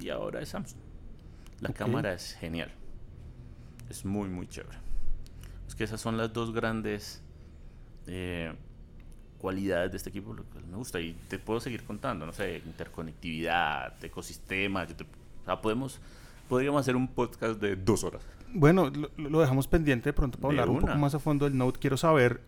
[0.00, 0.80] y ahora es Samsung.
[1.60, 2.72] La cámara es genial.
[3.88, 4.78] Es muy, muy chévere.
[5.68, 7.22] Es que esas son las dos grandes
[8.12, 8.52] eh,
[9.38, 11.00] cualidades de este equipo, lo que me gusta.
[11.00, 14.86] Y te puedo seguir contando, no sé, interconectividad, ecosistema.
[15.62, 16.00] podemos,
[16.48, 18.22] podríamos hacer un podcast de dos horas.
[18.52, 21.78] Bueno, lo, dejamos pendiente de pronto para hablar un poco más a fondo del Note.
[21.78, 22.40] Quiero saber,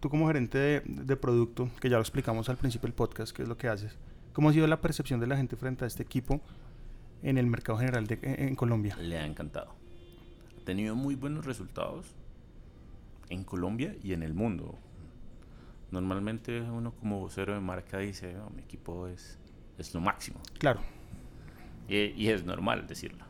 [0.00, 3.42] tú como gerente de, de producto, que ya lo explicamos al principio del podcast, qué
[3.42, 3.98] es lo que haces.
[4.32, 6.40] ¿Cómo ha sido la percepción de la gente frente a este equipo
[7.22, 8.96] en el mercado general de, en Colombia?
[8.96, 9.74] Le ha encantado.
[10.60, 12.14] Ha tenido muy buenos resultados
[13.28, 14.78] en Colombia y en el mundo.
[15.90, 19.38] Normalmente uno como vocero de marca dice, mi equipo es,
[19.78, 20.40] es lo máximo.
[20.58, 20.80] Claro.
[21.88, 23.24] Y, y, es normal decirlo.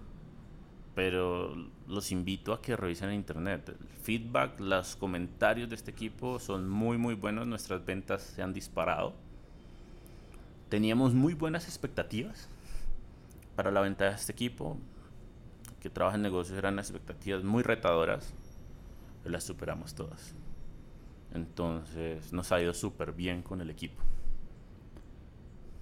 [0.95, 1.55] Pero
[1.87, 3.69] los invito a que revisen en internet.
[3.69, 7.47] El feedback, los comentarios de este equipo son muy, muy buenos.
[7.47, 9.15] Nuestras ventas se han disparado.
[10.71, 12.49] Teníamos muy buenas expectativas
[13.57, 14.77] para la venta de este equipo,
[15.81, 18.35] que trabaja en negocios, eran expectativas muy retadoras,
[19.25, 20.35] las superamos todas.
[21.37, 24.03] Entonces nos ha ido súper bien con el equipo.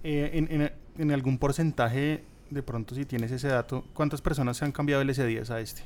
[0.03, 4.71] Eh, en, en, algún porcentaje, de pronto si tienes ese dato, ¿cuántas personas se han
[4.71, 5.81] cambiado el S10 a este?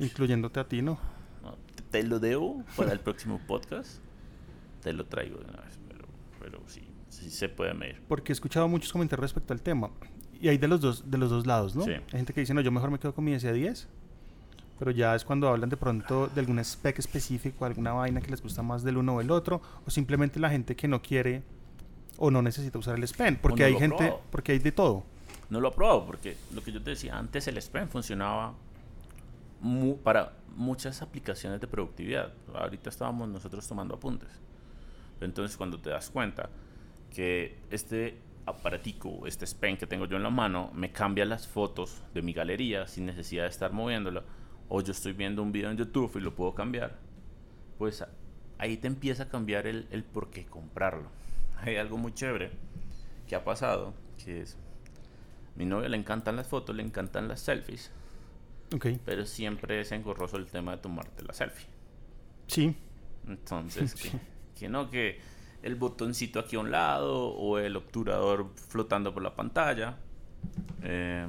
[0.00, 0.98] Incluyéndote a ti, ¿no?
[1.90, 4.00] te, lo debo para el próximo podcast.
[4.82, 6.06] Te lo traigo de una vez, pero,
[6.40, 8.02] pero sí, sí se puede medir.
[8.08, 9.90] Porque he escuchado muchos comentarios respecto al tema
[10.40, 11.84] y hay de los dos, de los dos lados, ¿no?
[11.84, 13.86] Hay gente que dice, no, yo mejor me quedo con mi S10,
[14.78, 18.42] pero ya es cuando hablan de pronto de algún spec específico, alguna vaina que les
[18.42, 21.42] gusta más del uno o el otro, o simplemente la gente que no quiere
[22.18, 25.04] o no necesita usar el S Pen, porque hay gente, porque hay de todo.
[25.50, 28.54] No lo probado, porque lo que yo te decía, antes el S Pen funcionaba
[30.02, 32.32] para muchas aplicaciones de productividad.
[32.54, 34.28] Ahorita estábamos nosotros tomando apuntes.
[35.20, 36.48] Entonces cuando te das cuenta
[37.14, 42.02] que este aparatico, este pen que tengo yo en la mano, me cambia las fotos
[42.14, 44.22] de mi galería sin necesidad de estar moviéndolo,
[44.68, 46.98] o yo estoy viendo un video en YouTube y lo puedo cambiar,
[47.78, 48.04] pues
[48.58, 51.08] ahí te empieza a cambiar el, el por qué comprarlo.
[51.60, 52.50] Hay algo muy chévere
[53.26, 54.56] que ha pasado, que es,
[55.56, 57.90] mi novia le encantan las fotos, le encantan las selfies,
[58.74, 59.00] okay.
[59.04, 61.66] pero siempre es engorroso el tema de tomarte la selfie.
[62.46, 62.76] Sí.
[63.26, 63.94] Entonces,
[64.58, 65.18] que no, que
[65.62, 69.96] el botoncito aquí a un lado o el obturador flotando por la pantalla.
[70.82, 71.26] Eh,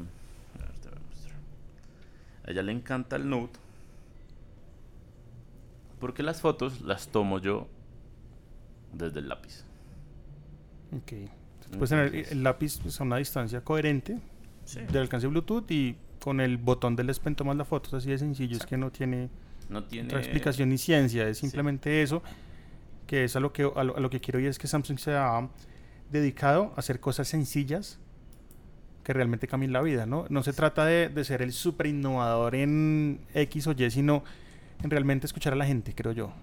[2.47, 3.59] a ella le encanta el Note
[5.99, 7.67] porque las fotos las tomo yo
[8.93, 9.65] desde el lápiz.
[10.95, 11.29] Ok.
[11.71, 14.19] Puedes tener el lápiz pues, a una distancia coherente
[14.75, 18.09] del alcance Bluetooth y con el botón del S Pen tomas la foto, es así
[18.09, 19.29] de sencillo, es que no tiene,
[19.69, 20.07] No tiene...
[20.07, 22.21] otra explicación ni ciencia, es simplemente eso,
[23.05, 24.97] que es a lo que, a lo, a lo que quiero y es que Samsung
[24.97, 25.49] se ha
[26.09, 27.99] dedicado a hacer cosas sencillas
[29.07, 30.25] que realmente cambien la vida, ¿no?
[30.27, 34.25] No se trata de, de ser el súper innovador en X o Y, sino
[34.83, 36.33] en realmente escuchar a la gente, creo yo.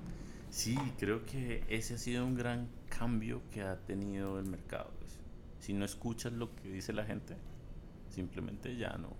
[0.48, 4.90] Sí, creo que ese ha sido un gran cambio que ha tenido el mercado.
[4.98, 5.18] pues.
[5.60, 7.36] Si no escuchas lo que dice la gente,
[8.08, 9.14] simplemente ya no,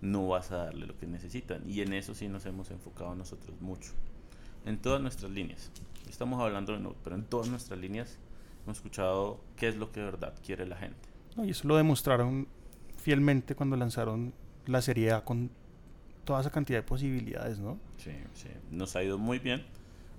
[0.00, 1.68] no vas a darle lo que necesitan.
[1.68, 3.92] Y en eso sí nos hemos enfocado nosotros mucho.
[4.64, 5.70] En todas nuestras líneas.
[6.08, 8.16] Estamos hablando de Note, pero en todas nuestras líneas
[8.64, 11.13] hemos escuchado qué es lo que de verdad quiere la gente.
[11.36, 11.44] ¿No?
[11.44, 12.48] Y eso lo demostraron
[12.96, 14.32] fielmente cuando lanzaron
[14.66, 15.50] la serie A con
[16.24, 17.78] toda esa cantidad de posibilidades, ¿no?
[17.98, 18.48] Sí, sí.
[18.70, 19.64] Nos ha ido muy bien.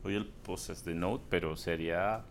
[0.03, 2.23] Hoy el post es de Note, pero sería,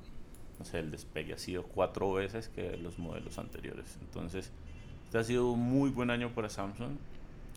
[0.58, 3.98] no sé, el despegue ha sido cuatro veces que los modelos anteriores.
[4.00, 4.52] Entonces,
[5.04, 6.92] este ha sido un muy buen año para Samsung.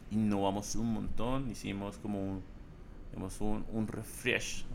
[0.09, 2.41] Innovamos un montón, hicimos como un,
[3.11, 4.65] hicimos un, un refresh,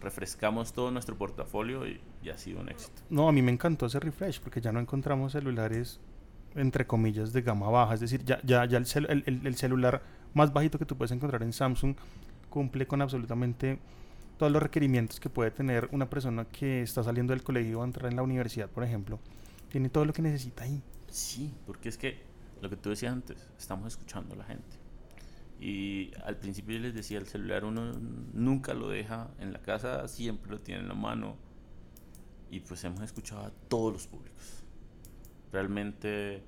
[0.00, 3.02] refrescamos todo nuestro portafolio y, y ha sido un éxito.
[3.10, 6.00] No, a mí me encantó ese refresh porque ya no encontramos celulares
[6.54, 9.54] entre comillas de gama baja, es decir, ya, ya, ya el, cel- el- el- el
[9.56, 10.02] celular
[10.34, 11.94] más bajito que tú puedes encontrar en Samsung
[12.48, 13.78] cumple con absolutamente
[14.36, 17.84] todos los requerimientos que puede tener una persona que está saliendo del colegio o a
[17.84, 19.20] entrar en la universidad, por ejemplo.
[19.68, 20.82] Tiene todo lo que necesita ahí.
[21.08, 22.22] Sí, porque es que
[22.62, 24.79] lo que tú decías antes, estamos escuchando a la gente.
[25.60, 27.92] Y al principio les decía, el celular uno
[28.32, 31.36] nunca lo deja en la casa, siempre lo tiene en la mano.
[32.50, 34.64] Y pues hemos escuchado a todos los públicos.
[35.52, 36.42] Realmente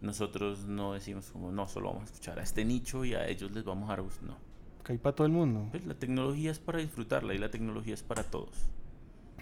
[0.00, 3.52] nosotros no decimos como, no, solo vamos a escuchar a este nicho y a ellos
[3.52, 4.24] les vamos a dar gusto.
[4.24, 4.38] No.
[4.82, 5.68] Que hay para todo el mundo.
[5.70, 8.70] Pues la tecnología es para disfrutarla y la tecnología es para todos.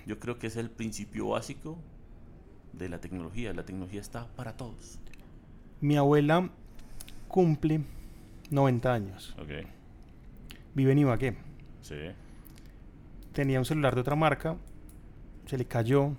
[0.06, 1.78] Yo creo que es el principio básico
[2.72, 3.54] de la tecnología.
[3.54, 4.98] La tecnología está para todos.
[5.80, 6.50] Mi abuela
[7.28, 7.84] cumple
[8.50, 9.34] 90 años.
[9.38, 9.50] Ok.
[10.74, 11.36] Vive en Ibagué.
[11.82, 11.96] Sí.
[13.32, 14.56] tenía un celular de otra marca,
[15.46, 16.12] se le cayó,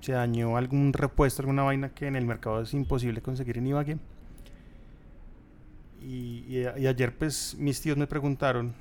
[0.00, 3.98] se dañó algún repuesto, alguna vaina que en el mercado es imposible conseguir en Ibagué.
[6.02, 8.74] Y, y ayer pues mis tíos me preguntaron,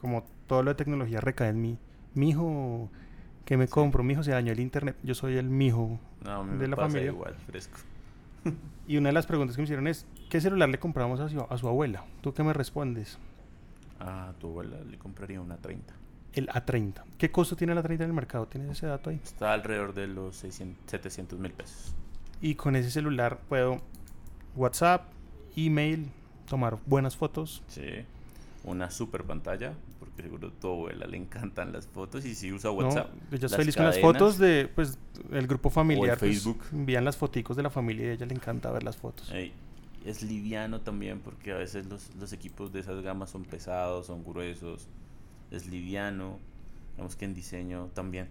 [0.00, 1.78] como todo lo de tecnología recae en mí,
[2.14, 2.90] mijo,
[3.44, 4.02] ¿qué me compro?
[4.02, 7.10] Mijo, se dañó el internet, yo soy el mijo No, de me la pasa familia.
[7.12, 7.78] igual, fresco.
[8.92, 11.40] Y una de las preguntas que me hicieron es, ¿qué celular le compramos a su,
[11.40, 12.04] a su abuela?
[12.20, 13.16] ¿Tú qué me respondes?
[13.98, 15.94] A tu abuela le compraría una 30.
[16.34, 17.02] El A30.
[17.16, 18.48] ¿Qué costo tiene el A30 en el mercado?
[18.48, 19.18] ¿Tienes ese dato ahí?
[19.24, 21.94] Está alrededor de los 600, 700 mil pesos.
[22.42, 23.80] Y con ese celular puedo
[24.56, 25.10] WhatsApp,
[25.56, 26.10] email,
[26.46, 27.62] tomar buenas fotos.
[27.68, 28.04] Sí.
[28.64, 32.70] Una super pantalla, porque seguro a tu abuela le encantan las fotos y si usa
[32.70, 33.12] WhatsApp.
[33.12, 33.36] ¿no?
[33.36, 34.98] Ella es feliz con las fotos de pues
[35.32, 36.16] el grupo familiar.
[36.18, 36.62] pues, Facebook.
[36.72, 39.32] envían las foticos de la familia y a ella le encanta ver las fotos.
[40.04, 44.24] Es liviano también porque a veces los, los equipos de esas gamas son pesados, son
[44.24, 44.88] gruesos.
[45.50, 46.38] Es liviano.
[46.96, 48.28] Vemos que en diseño también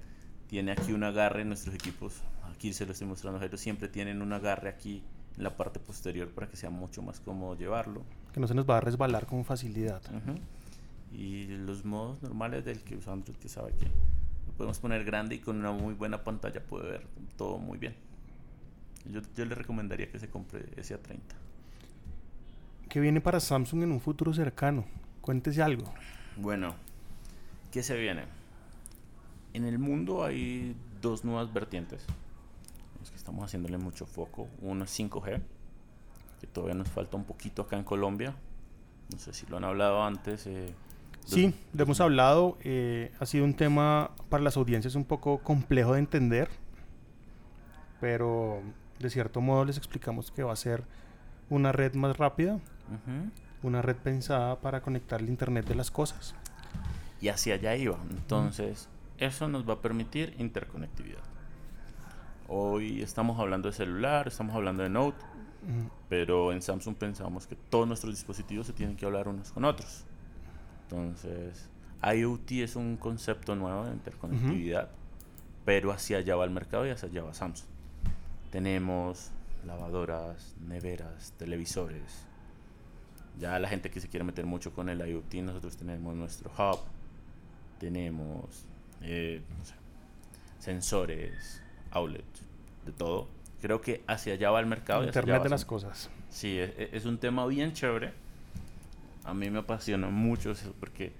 [0.48, 2.22] tiene aquí un agarre en nuestros equipos.
[2.54, 3.58] Aquí se lo estoy mostrando Jairo.
[3.58, 5.02] Siempre tienen un agarre aquí
[5.38, 8.04] en la parte posterior para que sea mucho más cómodo llevarlo.
[8.34, 10.02] Que no se nos va a resbalar con facilidad.
[10.10, 10.40] Ujú.
[11.14, 15.36] Y los modos normales del que usa Android, que sabe que lo podemos poner grande
[15.36, 17.96] y con una muy buena pantalla puede ver todo muy bien.
[19.06, 21.20] Yo, yo le recomendaría que se compre ese A30.
[22.88, 24.86] ¿Qué viene para Samsung en un futuro cercano?
[25.22, 25.94] Cuéntese algo.
[26.38, 26.76] Bueno,
[27.72, 28.24] ¿qué se viene?
[29.54, 32.06] En el mundo hay dos nuevas vertientes.
[33.02, 34.48] Es que estamos haciéndole mucho foco.
[34.62, 35.42] Uno es 5G,
[36.42, 38.34] que todavía nos falta un poquito acá en Colombia.
[39.12, 40.48] No sé si lo han hablado antes.
[40.48, 40.74] eh,
[41.26, 42.58] Sí, lo hemos hablado.
[42.64, 46.50] eh, ha sido un tema para las audiencias un poco complejo de entender.
[48.00, 48.62] Pero
[49.00, 50.84] de cierto modo les explicamos que va a ser
[51.50, 52.56] una red más rápida.
[52.56, 53.30] Ujú.
[53.64, 56.34] Una red pensada para conectar el Internet de las cosas.
[57.22, 57.98] y hacia allá iba.
[58.10, 61.22] Entonces, eso nos va a permitir interconectividad.
[62.48, 65.18] Hoy estamos hablando de celular, estamos hablando de Note,
[65.62, 69.66] Mm, pero en Samsung pensamos que todos nuestros dispositivos se tienen que hablar unos con
[69.66, 70.06] otros.
[70.84, 71.70] Entonces,
[72.04, 74.90] IoT es un concepto nuevo de interconectividad,
[75.66, 77.68] pero hacia allá va el mercado y hacia allá va Samsung.
[78.50, 79.32] Tenemos
[79.66, 82.26] lavadoras, neveras, televisores.
[83.40, 86.80] Ya la gente que se quiere meter mucho con el IoT, nosotros tenemos nuestro hub,
[87.80, 88.66] tenemos
[89.02, 89.74] eh, no sé,
[90.60, 92.42] sensores, outlets,
[92.86, 93.28] de todo.
[93.62, 95.04] Creo que hacia allá va el mercado.
[95.04, 96.10] Internet de las cosas.
[96.30, 98.12] Sí, es, es un tema bien chévere.
[99.24, 101.14] A mí me apasiona mucho eso porque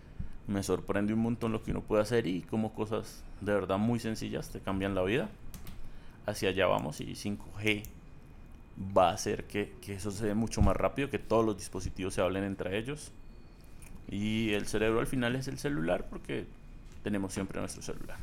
[0.48, 4.00] me sorprende un montón lo que uno puede hacer y como cosas de verdad muy
[4.00, 5.30] sencillas te cambian la vida.
[6.26, 7.84] Hacia allá vamos y 5G
[8.96, 12.14] va a hacer que, que eso se dé mucho más rápido, que todos los dispositivos
[12.14, 13.12] se hablen entre ellos.
[14.10, 16.46] Y el cerebro al final es el celular porque
[17.04, 18.18] tenemos siempre nuestro celular.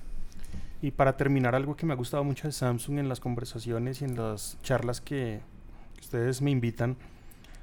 [0.80, 4.04] Y para terminar, algo que me ha gustado mucho de Samsung en las conversaciones y
[4.04, 5.40] en las charlas que
[6.00, 6.96] ustedes me invitan,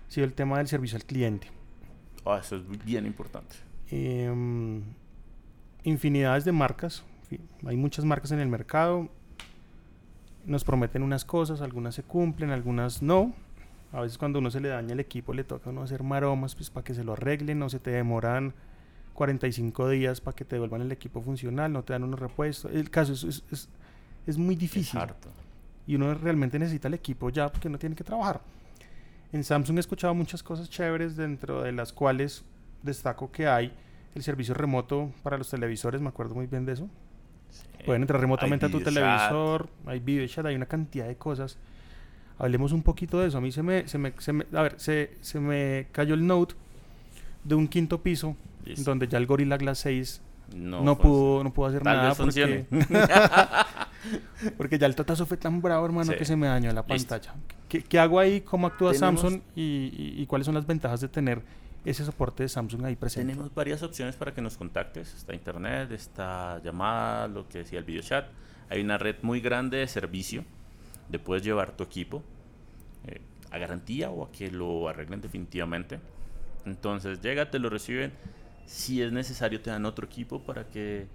[0.08, 1.50] ha sido el tema del servicio al cliente.
[2.26, 3.56] Ah, eso es bien importante.
[3.90, 4.82] Em,
[5.84, 7.06] infinidades de marcas,
[7.66, 9.10] hay muchas marcas en el mercado,
[10.46, 13.34] nos prometen unas cosas, algunas se cumplen, algunas no.
[13.92, 16.54] A veces cuando uno se le daña el equipo le toca a uno hacer maromas
[16.54, 18.54] pues para que se lo arreglen, no se te demoran
[19.16, 22.72] 45 días para que te devuelvan el equipo funcional, no te dan unos repuestos.
[22.72, 23.70] El caso es, es,
[24.28, 25.00] es, muy difícil.
[25.88, 28.42] y uno realmente necesita el equipo ya porque no tiene que trabajar.
[29.32, 32.44] En Samsung he escuchado muchas cosas chéveres, dentro de las cuales
[32.84, 33.74] destaco que hay
[34.14, 36.90] el servicio remoto para los televisores, me acuerdo muy bien de eso.
[37.86, 41.58] Pueden entrar remotamente a tu televisor, hay video chat, hay una cantidad de cosas.
[42.38, 43.38] Hablemos un poquito de eso.
[43.38, 46.28] A mí se me, se me, se me a ver, se, se me cayó el
[46.28, 46.56] Note
[47.46, 48.36] de un quinto piso
[48.78, 50.22] donde ya el Gorilla Glass 6
[50.54, 52.66] no, pudo, no pudo hacer nada porque,
[54.58, 57.34] porque ya el totazo fue tan bravo, hermano, que se me dañó la pantalla.
[57.68, 58.42] ¿Qué, hago ahí?
[58.42, 59.42] ¿Cómo actúa Samsung?
[59.56, 61.42] Y, cuáles son las ventajas de tener
[61.84, 63.34] ese soporte de Samsung ahí presente?
[63.34, 65.14] Tenemos varias opciones para que nos contactes.
[65.14, 68.28] Está internet, está llamada, lo que decía el video chat.
[68.70, 70.44] Hay una red muy grande de servicio
[71.10, 72.24] de puedes llevar tu equipo
[73.06, 76.00] eh, a garantía o a que lo arreglen definitivamente.
[76.66, 78.12] Entonces llega, te lo reciben
[78.66, 81.08] si es necesario, te dan otro equipo para que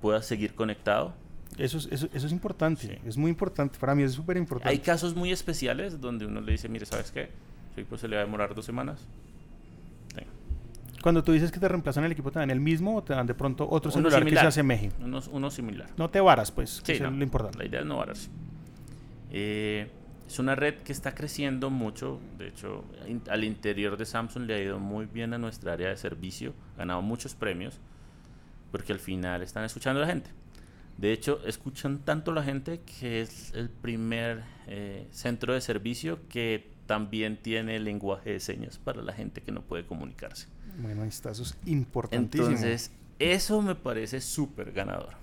[0.00, 1.14] puedas seguir conectado.
[1.56, 4.70] Eso es, eso, es importante, es muy importante, para mí es súper importante.
[4.70, 7.30] Hay casos muy especiales donde uno le dice, mire, ¿sabes qué?
[7.74, 9.06] Su equipo se le va a demorar dos semanas.
[11.02, 13.26] Cuando tú dices que te reemplazan el equipo, ¿te dan el mismo o te dan
[13.26, 14.90] de pronto otro celular que se asemeje?
[15.00, 15.88] Uno, uno similar.
[15.96, 17.58] No te varas, pues, sí, es lo importante.
[17.58, 18.28] La idea es no vararse.
[19.30, 19.88] Eh,
[20.28, 22.20] es una red que está creciendo mucho.
[22.36, 22.84] De hecho,
[23.30, 26.52] al interior de Samsung le ha ido muy bien a nuestra área de servicio.
[26.74, 27.80] Ha ganado muchos premios
[28.70, 30.30] porque al final están escuchando a la gente.
[30.98, 36.72] De hecho, escuchan tanto la gente que es el primer eh, centro de servicio que
[36.84, 40.48] también tiene lenguaje de señas para la gente que no puede comunicarse.
[40.78, 42.50] Bueno, ahí está, eso es importantísimo.
[42.50, 45.14] Entonces, eso me parece súper ganador.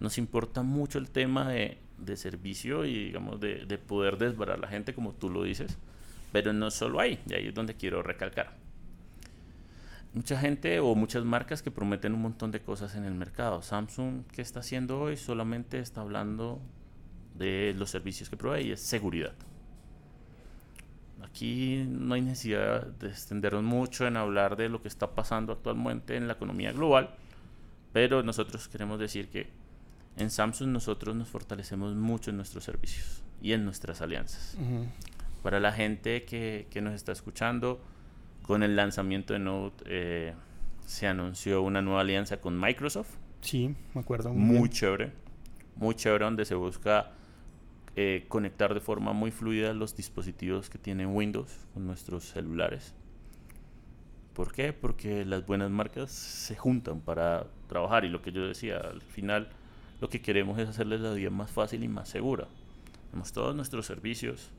[0.00, 4.60] Nos importa mucho el tema de de servicio y digamos de, de poder desbarar a
[4.60, 5.78] la gente como tú lo dices,
[6.32, 8.54] pero no solo ahí, y ahí es donde quiero recalcar.
[10.12, 13.60] Mucha gente o muchas marcas que prometen un montón de cosas en el mercado.
[13.60, 15.16] Samsung, ¿qué está haciendo hoy?
[15.16, 16.58] Solamente está hablando
[17.34, 19.34] de los servicios que provee y es seguridad.
[21.22, 26.16] Aquí no hay necesidad de extendernos mucho en hablar de lo que está pasando actualmente
[26.16, 27.10] en la economía global,
[27.92, 29.50] pero nosotros queremos decir que
[30.16, 34.56] en Samsung nosotros nos fortalecemos mucho en nuestros servicios y en nuestras alianzas.
[35.42, 37.80] Para la gente que, que, nos está escuchando,
[38.42, 40.34] con el lanzamiento de Note eh,
[40.86, 43.10] se anunció una nueva alianza con Microsoft.
[43.40, 44.32] Sí, me acuerdo.
[44.32, 45.12] Muy, chévere.
[45.76, 47.12] Muy chévere donde se busca
[47.96, 52.94] eh, conectar de forma muy fluida los dispositivos que tienen Windows con nuestros celulares.
[54.32, 54.72] ¿Por qué?
[54.72, 59.48] Porque las buenas marcas se juntan para trabajar y lo que yo decía, al final
[60.00, 62.48] lo que queremos es hacerles la vida más fácil y más segura.
[63.10, 64.50] Tenemos todos nuestros servicios,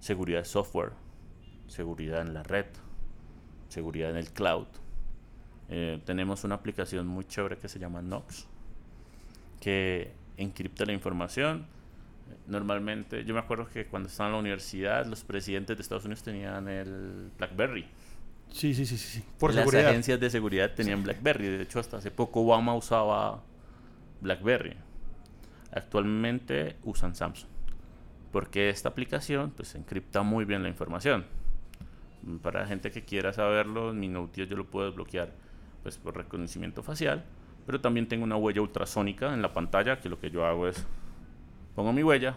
[0.00, 0.92] seguridad de software,
[1.66, 2.66] seguridad en la red,
[3.68, 4.66] seguridad en el cloud.
[5.68, 8.46] Eh, tenemos una aplicación muy chévere que se llama Nox,
[9.60, 11.66] que encripta la información.
[12.46, 16.22] Normalmente, yo me acuerdo que cuando estaba en la universidad, los presidentes de Estados Unidos
[16.22, 17.86] tenían el BlackBerry.
[18.50, 19.22] Sí, sí, sí, sí.
[19.38, 21.48] Por Las agencias de seguridad tenían BlackBerry.
[21.48, 23.42] De hecho, hasta hace poco Obama usaba
[24.20, 24.76] BlackBerry.
[25.72, 27.50] Actualmente usan Samsung.
[28.32, 31.24] Porque esta aplicación pues encripta muy bien la información.
[32.42, 35.32] Para la gente que quiera saberlo, en mi Note yo lo puedo desbloquear
[35.82, 37.24] pues por reconocimiento facial,
[37.64, 40.84] pero también tengo una huella ultrasónica en la pantalla que lo que yo hago es
[41.74, 42.34] pongo mi huella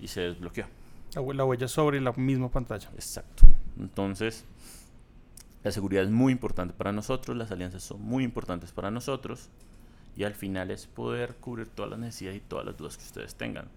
[0.00, 0.68] y se desbloquea.
[1.14, 2.90] La huella sobre la misma pantalla.
[2.94, 3.46] Exacto.
[3.78, 4.44] Entonces,
[5.62, 9.48] la seguridad es muy importante para nosotros, las alianzas son muy importantes para nosotros
[10.16, 13.34] y al final es poder cubrir todas las necesidades y todas las dudas que ustedes
[13.34, 13.68] tengan.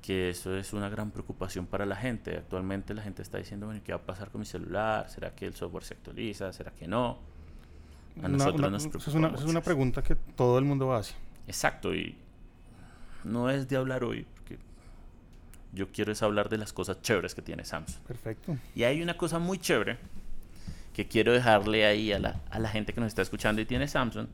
[0.00, 2.36] Que eso es una gran preocupación para la gente.
[2.38, 5.08] Actualmente la gente está diciendo, bueno, ¿qué va a pasar con mi celular?
[5.10, 6.52] ¿Será que el software se actualiza?
[6.52, 7.18] ¿Será que no?
[8.22, 9.10] A nosotros nos preocupa.
[9.10, 11.14] Es una, es una pregunta que todo el mundo hace.
[11.46, 12.16] Exacto, y
[13.24, 14.58] no es de hablar hoy, porque
[15.72, 18.02] yo quiero es hablar de las cosas chéveres que tiene Samsung.
[18.06, 18.56] Perfecto.
[18.74, 19.98] Y hay una cosa muy chévere
[20.94, 23.88] que quiero dejarle ahí a la, a la gente que nos está escuchando y tiene
[23.88, 24.28] Samsung,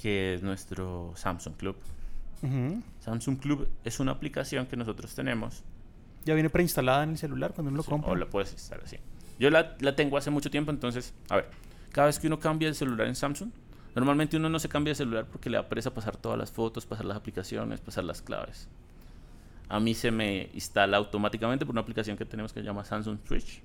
[0.00, 1.76] que es nuestro Samsung Club.
[3.00, 5.62] Samsung Club es una aplicación que nosotros tenemos
[6.24, 8.12] ¿Ya viene preinstalada en el celular cuando uno lo compra?
[8.12, 8.98] O la puedes instalar así.
[9.38, 11.48] Yo la, la tengo hace mucho tiempo, entonces, a ver,
[11.92, 13.50] cada vez que uno cambia el celular en Samsung,
[13.94, 16.84] normalmente uno no se cambia de celular porque le da presa pasar todas las fotos,
[16.84, 18.68] pasar las aplicaciones, pasar las claves.
[19.68, 23.18] A mí se me instala automáticamente por una aplicación que tenemos que se llama Samsung
[23.26, 23.62] Switch.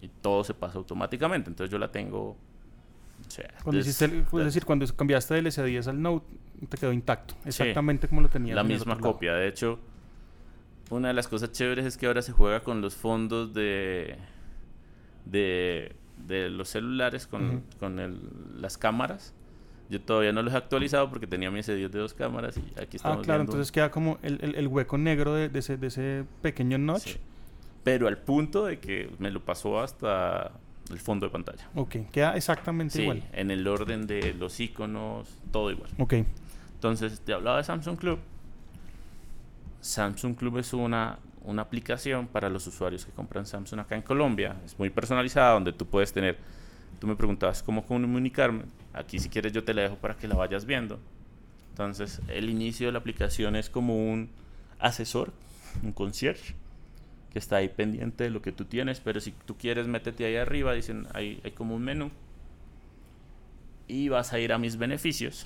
[0.00, 1.50] Y todo se pasa automáticamente.
[1.50, 2.36] Entonces yo la tengo.
[3.62, 6.26] Cuando hiciste es decir, cuando cambiaste del S10 al Note,
[6.68, 7.34] te quedó intacto.
[7.44, 8.56] Exactamente como lo tenías.
[8.56, 9.34] La misma copia.
[9.34, 9.78] De hecho,
[10.90, 14.16] una de las cosas chéveres es que ahora se juega con los fondos de.
[15.24, 15.94] de,
[16.26, 18.20] de los celulares, con, con el,
[18.60, 19.34] las cámaras.
[19.90, 22.80] Yo todavía no los he actualizado porque tenía mi S10 de dos cámaras y aquí
[22.80, 23.18] ah, estamos.
[23.18, 26.24] Ah, claro, entonces queda como el, el, el hueco negro de, de, ese, de ese
[26.40, 27.16] pequeño notch
[27.84, 30.52] pero al punto de que me lo pasó hasta
[30.90, 31.68] el fondo de pantalla.
[31.74, 33.20] Ok, queda exactamente igual.
[33.20, 35.90] Sí, en el orden de los iconos, todo igual.
[35.98, 36.14] Ok.
[36.74, 38.18] Entonces, te hablaba de Samsung Club.
[39.80, 44.56] Samsung Club es una, una aplicación para los usuarios que compran Samsung acá en Colombia.
[44.64, 46.38] Es muy personalizada, donde tú puedes tener.
[46.98, 48.64] Tú me preguntabas cómo comunicarme.
[48.92, 50.98] Aquí, si quieres, yo te la dejo para que la vayas viendo.
[51.70, 54.30] Entonces, el inicio de la aplicación es como un
[54.78, 55.32] asesor,
[55.82, 56.54] un concierge
[57.34, 60.36] que está ahí pendiente de lo que tú tienes, pero si tú quieres, métete ahí
[60.36, 62.12] arriba, dicen, hay, hay como un menú,
[63.88, 65.44] y vas a ir a mis beneficios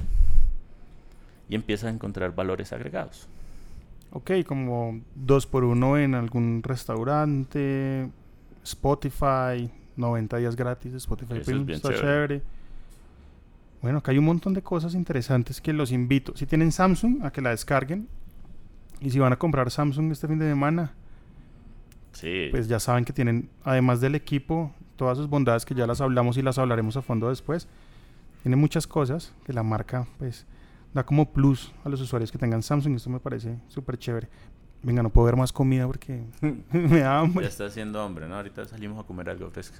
[1.48, 3.26] y empiezas a encontrar valores agregados.
[4.10, 8.10] Ok, como dos por uno en algún restaurante,
[8.62, 12.42] Spotify, 90 días gratis de Spotify Premium, está chévere.
[13.80, 16.36] Bueno, acá hay un montón de cosas interesantes que los invito.
[16.36, 18.08] Si tienen Samsung, a que la descarguen.
[19.00, 20.92] Y si van a comprar Samsung este fin de semana,
[22.50, 26.36] pues ya saben que tienen, además del equipo, todas sus bondades que ya las hablamos
[26.36, 27.68] y las hablaremos a fondo después.
[28.42, 30.46] Tiene muchas cosas que la marca pues
[30.94, 32.96] da como plus a los usuarios que tengan Samsung.
[32.96, 34.28] Esto me parece súper chévere.
[34.82, 36.22] Venga, no puedo ver más comida porque
[36.72, 37.44] me da hambre.
[37.44, 38.36] Ya está haciendo hambre, ¿no?
[38.36, 39.76] Ahorita salimos a comer algo fresco.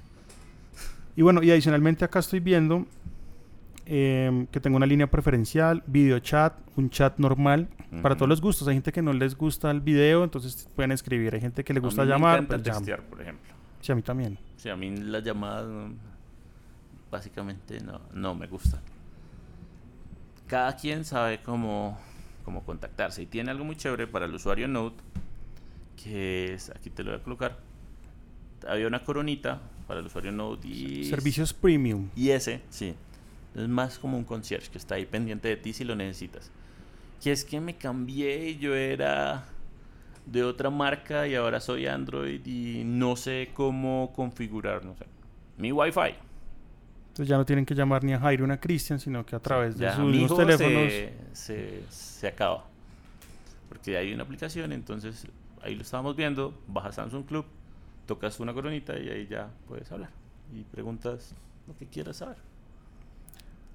[1.15, 2.85] Y bueno, y adicionalmente acá estoy viendo
[3.91, 7.67] Em, que tenga una línea preferencial, video chat, un chat normal,
[8.01, 8.67] para todos los gustos.
[8.67, 11.33] Hay gente que no les gusta el video, entonces pueden escribir.
[11.33, 12.41] Hay gente que le gusta llamar.
[12.41, 13.53] Me encanta pues por ejemplo.
[13.81, 14.37] Sí, a mí también.
[14.57, 15.67] Sí, a mí las llamadas
[17.09, 18.81] básicamente no, no me gustan.
[20.47, 21.97] Cada quien sabe cómo,
[22.43, 23.23] cómo contactarse.
[23.23, 25.01] Y tiene algo muy chévere para el usuario Note,
[26.03, 27.57] que es, aquí te lo voy a colocar.
[28.67, 31.05] Había una coronita para el usuario Note y...
[31.05, 32.09] Servicios premium.
[32.15, 32.95] Y ese, sí.
[33.55, 36.51] Es más como un concierge que está ahí pendiente de ti si lo necesitas.
[37.21, 39.45] Que es que me cambié, yo era
[40.25, 45.05] de otra marca y ahora soy Android y no sé cómo configurar, no sé,
[45.57, 46.15] mi Wi-Fi.
[47.09, 49.39] Entonces ya no tienen que llamar ni a Jairo ni a Cristian, sino que a
[49.39, 50.93] través de sus teléfonos
[51.33, 52.65] se, se, acaba.
[53.67, 55.27] Porque hay una aplicación, entonces
[55.61, 57.45] ahí lo estábamos viendo, bajas Samsung Club,
[58.05, 60.11] tocas una coronita y ahí ya puedes hablar
[60.53, 61.33] y preguntas
[61.67, 62.37] lo que quieras saber.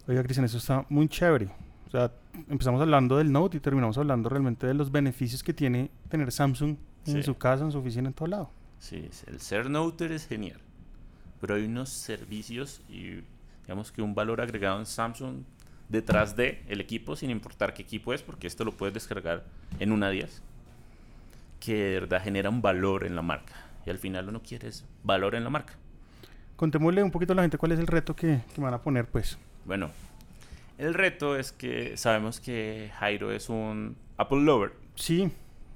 [0.07, 1.49] Oiga, Cristian, eso está muy chévere.
[1.95, 2.11] Sea,
[2.51, 6.77] empezamos hablando del Note y terminamos hablando realmente de los beneficios que tiene tener Samsung
[7.07, 8.51] en su casa, en su oficina, en todo lado.
[8.81, 10.59] Sí, el ser Note es genial.
[11.41, 13.23] Pero hay unos servicios y
[13.63, 15.45] digamos que un valor agregado en Samsung
[15.89, 19.45] detrás de el equipo, sin importar qué equipo es, porque esto lo puedes descargar
[19.79, 20.43] en una 10,
[21.61, 23.55] que de verdad genera un valor en la marca.
[23.87, 24.69] Y al final uno quiere
[25.05, 25.75] valor en la marca.
[26.57, 29.07] Contémosle un poquito a la gente cuál es el reto que, que van a poner,
[29.07, 29.39] pues.
[29.65, 29.91] Bueno,
[30.79, 34.73] el reto es que sabemos que Jairo es un Apple lover.
[34.95, 35.31] Sí,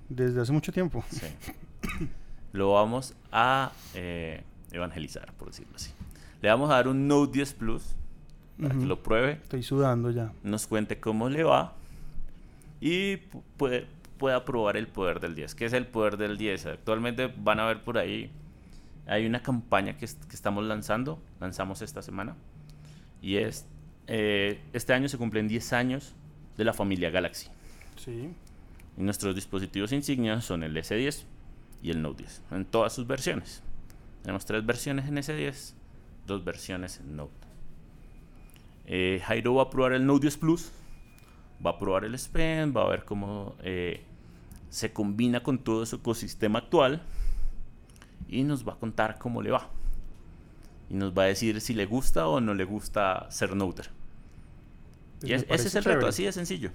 [0.09, 1.05] desde hace mucho tiempo.
[1.11, 1.26] Sí.
[2.53, 4.42] Lo vamos a eh,
[4.72, 5.92] evangelizar, por decirlo así.
[6.40, 7.94] Le vamos a dar un Note 10 Plus
[8.61, 9.32] para que lo pruebe.
[9.42, 10.32] Estoy sudando ya.
[10.42, 11.74] Nos cuente cómo le va
[12.80, 13.18] y
[13.57, 13.86] puede,
[14.18, 15.55] pueda probar el poder del 10.
[15.55, 16.66] ¿Qué es el poder del 10?
[16.66, 18.30] Actualmente van a ver por ahí,
[19.07, 22.36] hay una campaña que, que estamos lanzando, lanzamos esta semana,
[23.22, 23.66] y es
[24.09, 26.14] eh, este año se cumplen 10 años
[26.56, 27.48] de la familia Galaxy.
[27.96, 28.30] Sí.
[28.96, 31.24] Y nuestros dispositivos insignia son el S10
[31.82, 33.62] y el Note 10, en todas sus versiones.
[34.22, 35.74] Tenemos tres versiones en S10,
[36.26, 37.32] dos versiones en Note.
[38.86, 40.72] Eh, Jairo va a probar el Note 10 Plus,
[41.64, 44.02] va a probar el S Pen, va a ver cómo eh,
[44.70, 47.02] se combina con todo su ecosistema actual
[48.26, 49.68] y nos va a contar cómo le va.
[50.88, 53.97] Y nos va a decir si le gusta o no le gusta ser Noter.
[55.23, 56.71] Y ese es el reto, así de sencillo.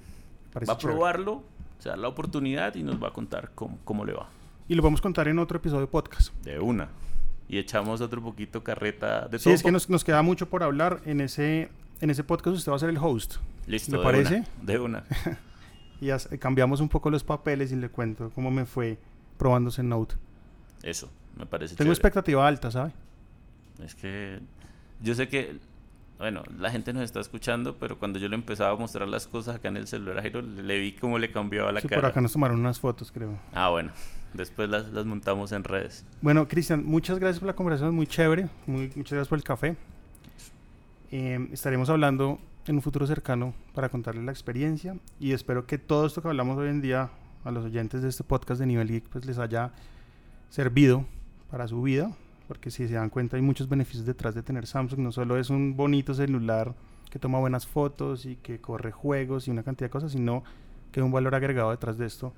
[0.55, 1.43] va a probarlo,
[1.79, 4.29] se da la oportunidad y nos va a contar cómo, le va.
[4.67, 6.33] Y lo vamos a contar en otro episodio de podcast.
[6.43, 6.89] De una.
[7.47, 11.01] Y echamos otro poquito carreta de Sí, es que nos, nos, queda mucho por hablar.
[11.05, 11.69] En ese,
[12.01, 13.35] en ese podcast usted va a ser el host.
[13.67, 13.97] Listo.
[13.97, 14.43] ¿Le parece?
[14.61, 15.03] de una.
[16.01, 18.97] y cambiamos un poco los papeles y le cuento cómo me fue
[19.37, 20.15] probándose en Note.
[20.81, 22.91] Eso, me parece Tengo expectativa alta, ¿sabe?
[23.83, 24.39] Es que
[25.01, 25.57] yo sé que,
[26.23, 29.57] bueno, la gente nos está escuchando, pero cuando yo le empezaba a mostrar las cosas
[29.57, 31.99] acá en el celular, Jairo, le vi cómo le cambiaba la sí, cara.
[31.99, 33.37] Por acá nos tomaron unas fotos, creo.
[33.51, 33.91] Ah, bueno.
[34.33, 36.05] Después las, las montamos en redes.
[36.21, 38.47] Bueno, Cristian, muchas gracias por la conversación, muy chévere.
[38.65, 39.75] Muy, muchas gracias por el café.
[41.11, 46.05] Eh, estaremos hablando en un futuro cercano para contarles la experiencia y espero que todo
[46.05, 47.09] esto que hablamos hoy en día
[47.43, 49.73] a los oyentes de este podcast de Nivel Geek pues les haya
[50.49, 51.05] servido
[51.51, 52.15] para su vida,
[52.47, 55.49] porque si se dan cuenta hay muchos beneficios detrás de tener Samsung, no solo es
[55.49, 56.75] un bonito celular
[57.09, 60.43] que toma buenas fotos y que corre juegos y una cantidad de cosas, sino
[60.91, 62.33] que un valor agregado detrás de esto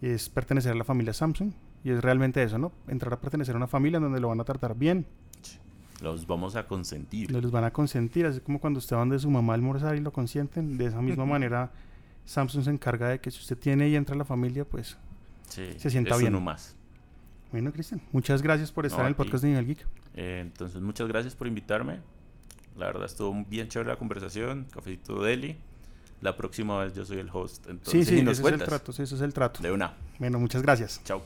[0.00, 1.52] es pertenecer a la familia Samsung
[1.84, 2.72] y es realmente eso, ¿no?
[2.88, 5.06] Entrar a pertenecer a una familia en donde lo van a tratar bien.
[6.00, 7.30] Los vamos a consentir.
[7.30, 10.00] Los van a consentir, así como cuando usted va donde su mamá a almorzar y
[10.00, 10.76] lo consienten.
[10.76, 11.70] De esa misma manera,
[12.24, 14.96] Samsung se encarga de que si usted tiene y entra a la familia, pues
[15.48, 16.34] sí, se sienta bien.
[16.34, 16.76] Uno más.
[17.52, 19.86] Bueno, Cristian, muchas gracias por estar No, en el podcast de Nivel Geek.
[20.14, 22.00] Eh, entonces, muchas gracias por invitarme.
[22.76, 24.66] La verdad estuvo bien chévere la conversación.
[24.72, 25.58] Cafecito Deli.
[26.22, 27.66] La próxima vez yo soy el host.
[27.68, 29.62] Entonces, Sí, sí, nos ese es el trato, sí, ese es el trato.
[29.62, 29.94] De una.
[30.18, 31.00] Bueno, muchas gracias.
[31.04, 31.22] Chao.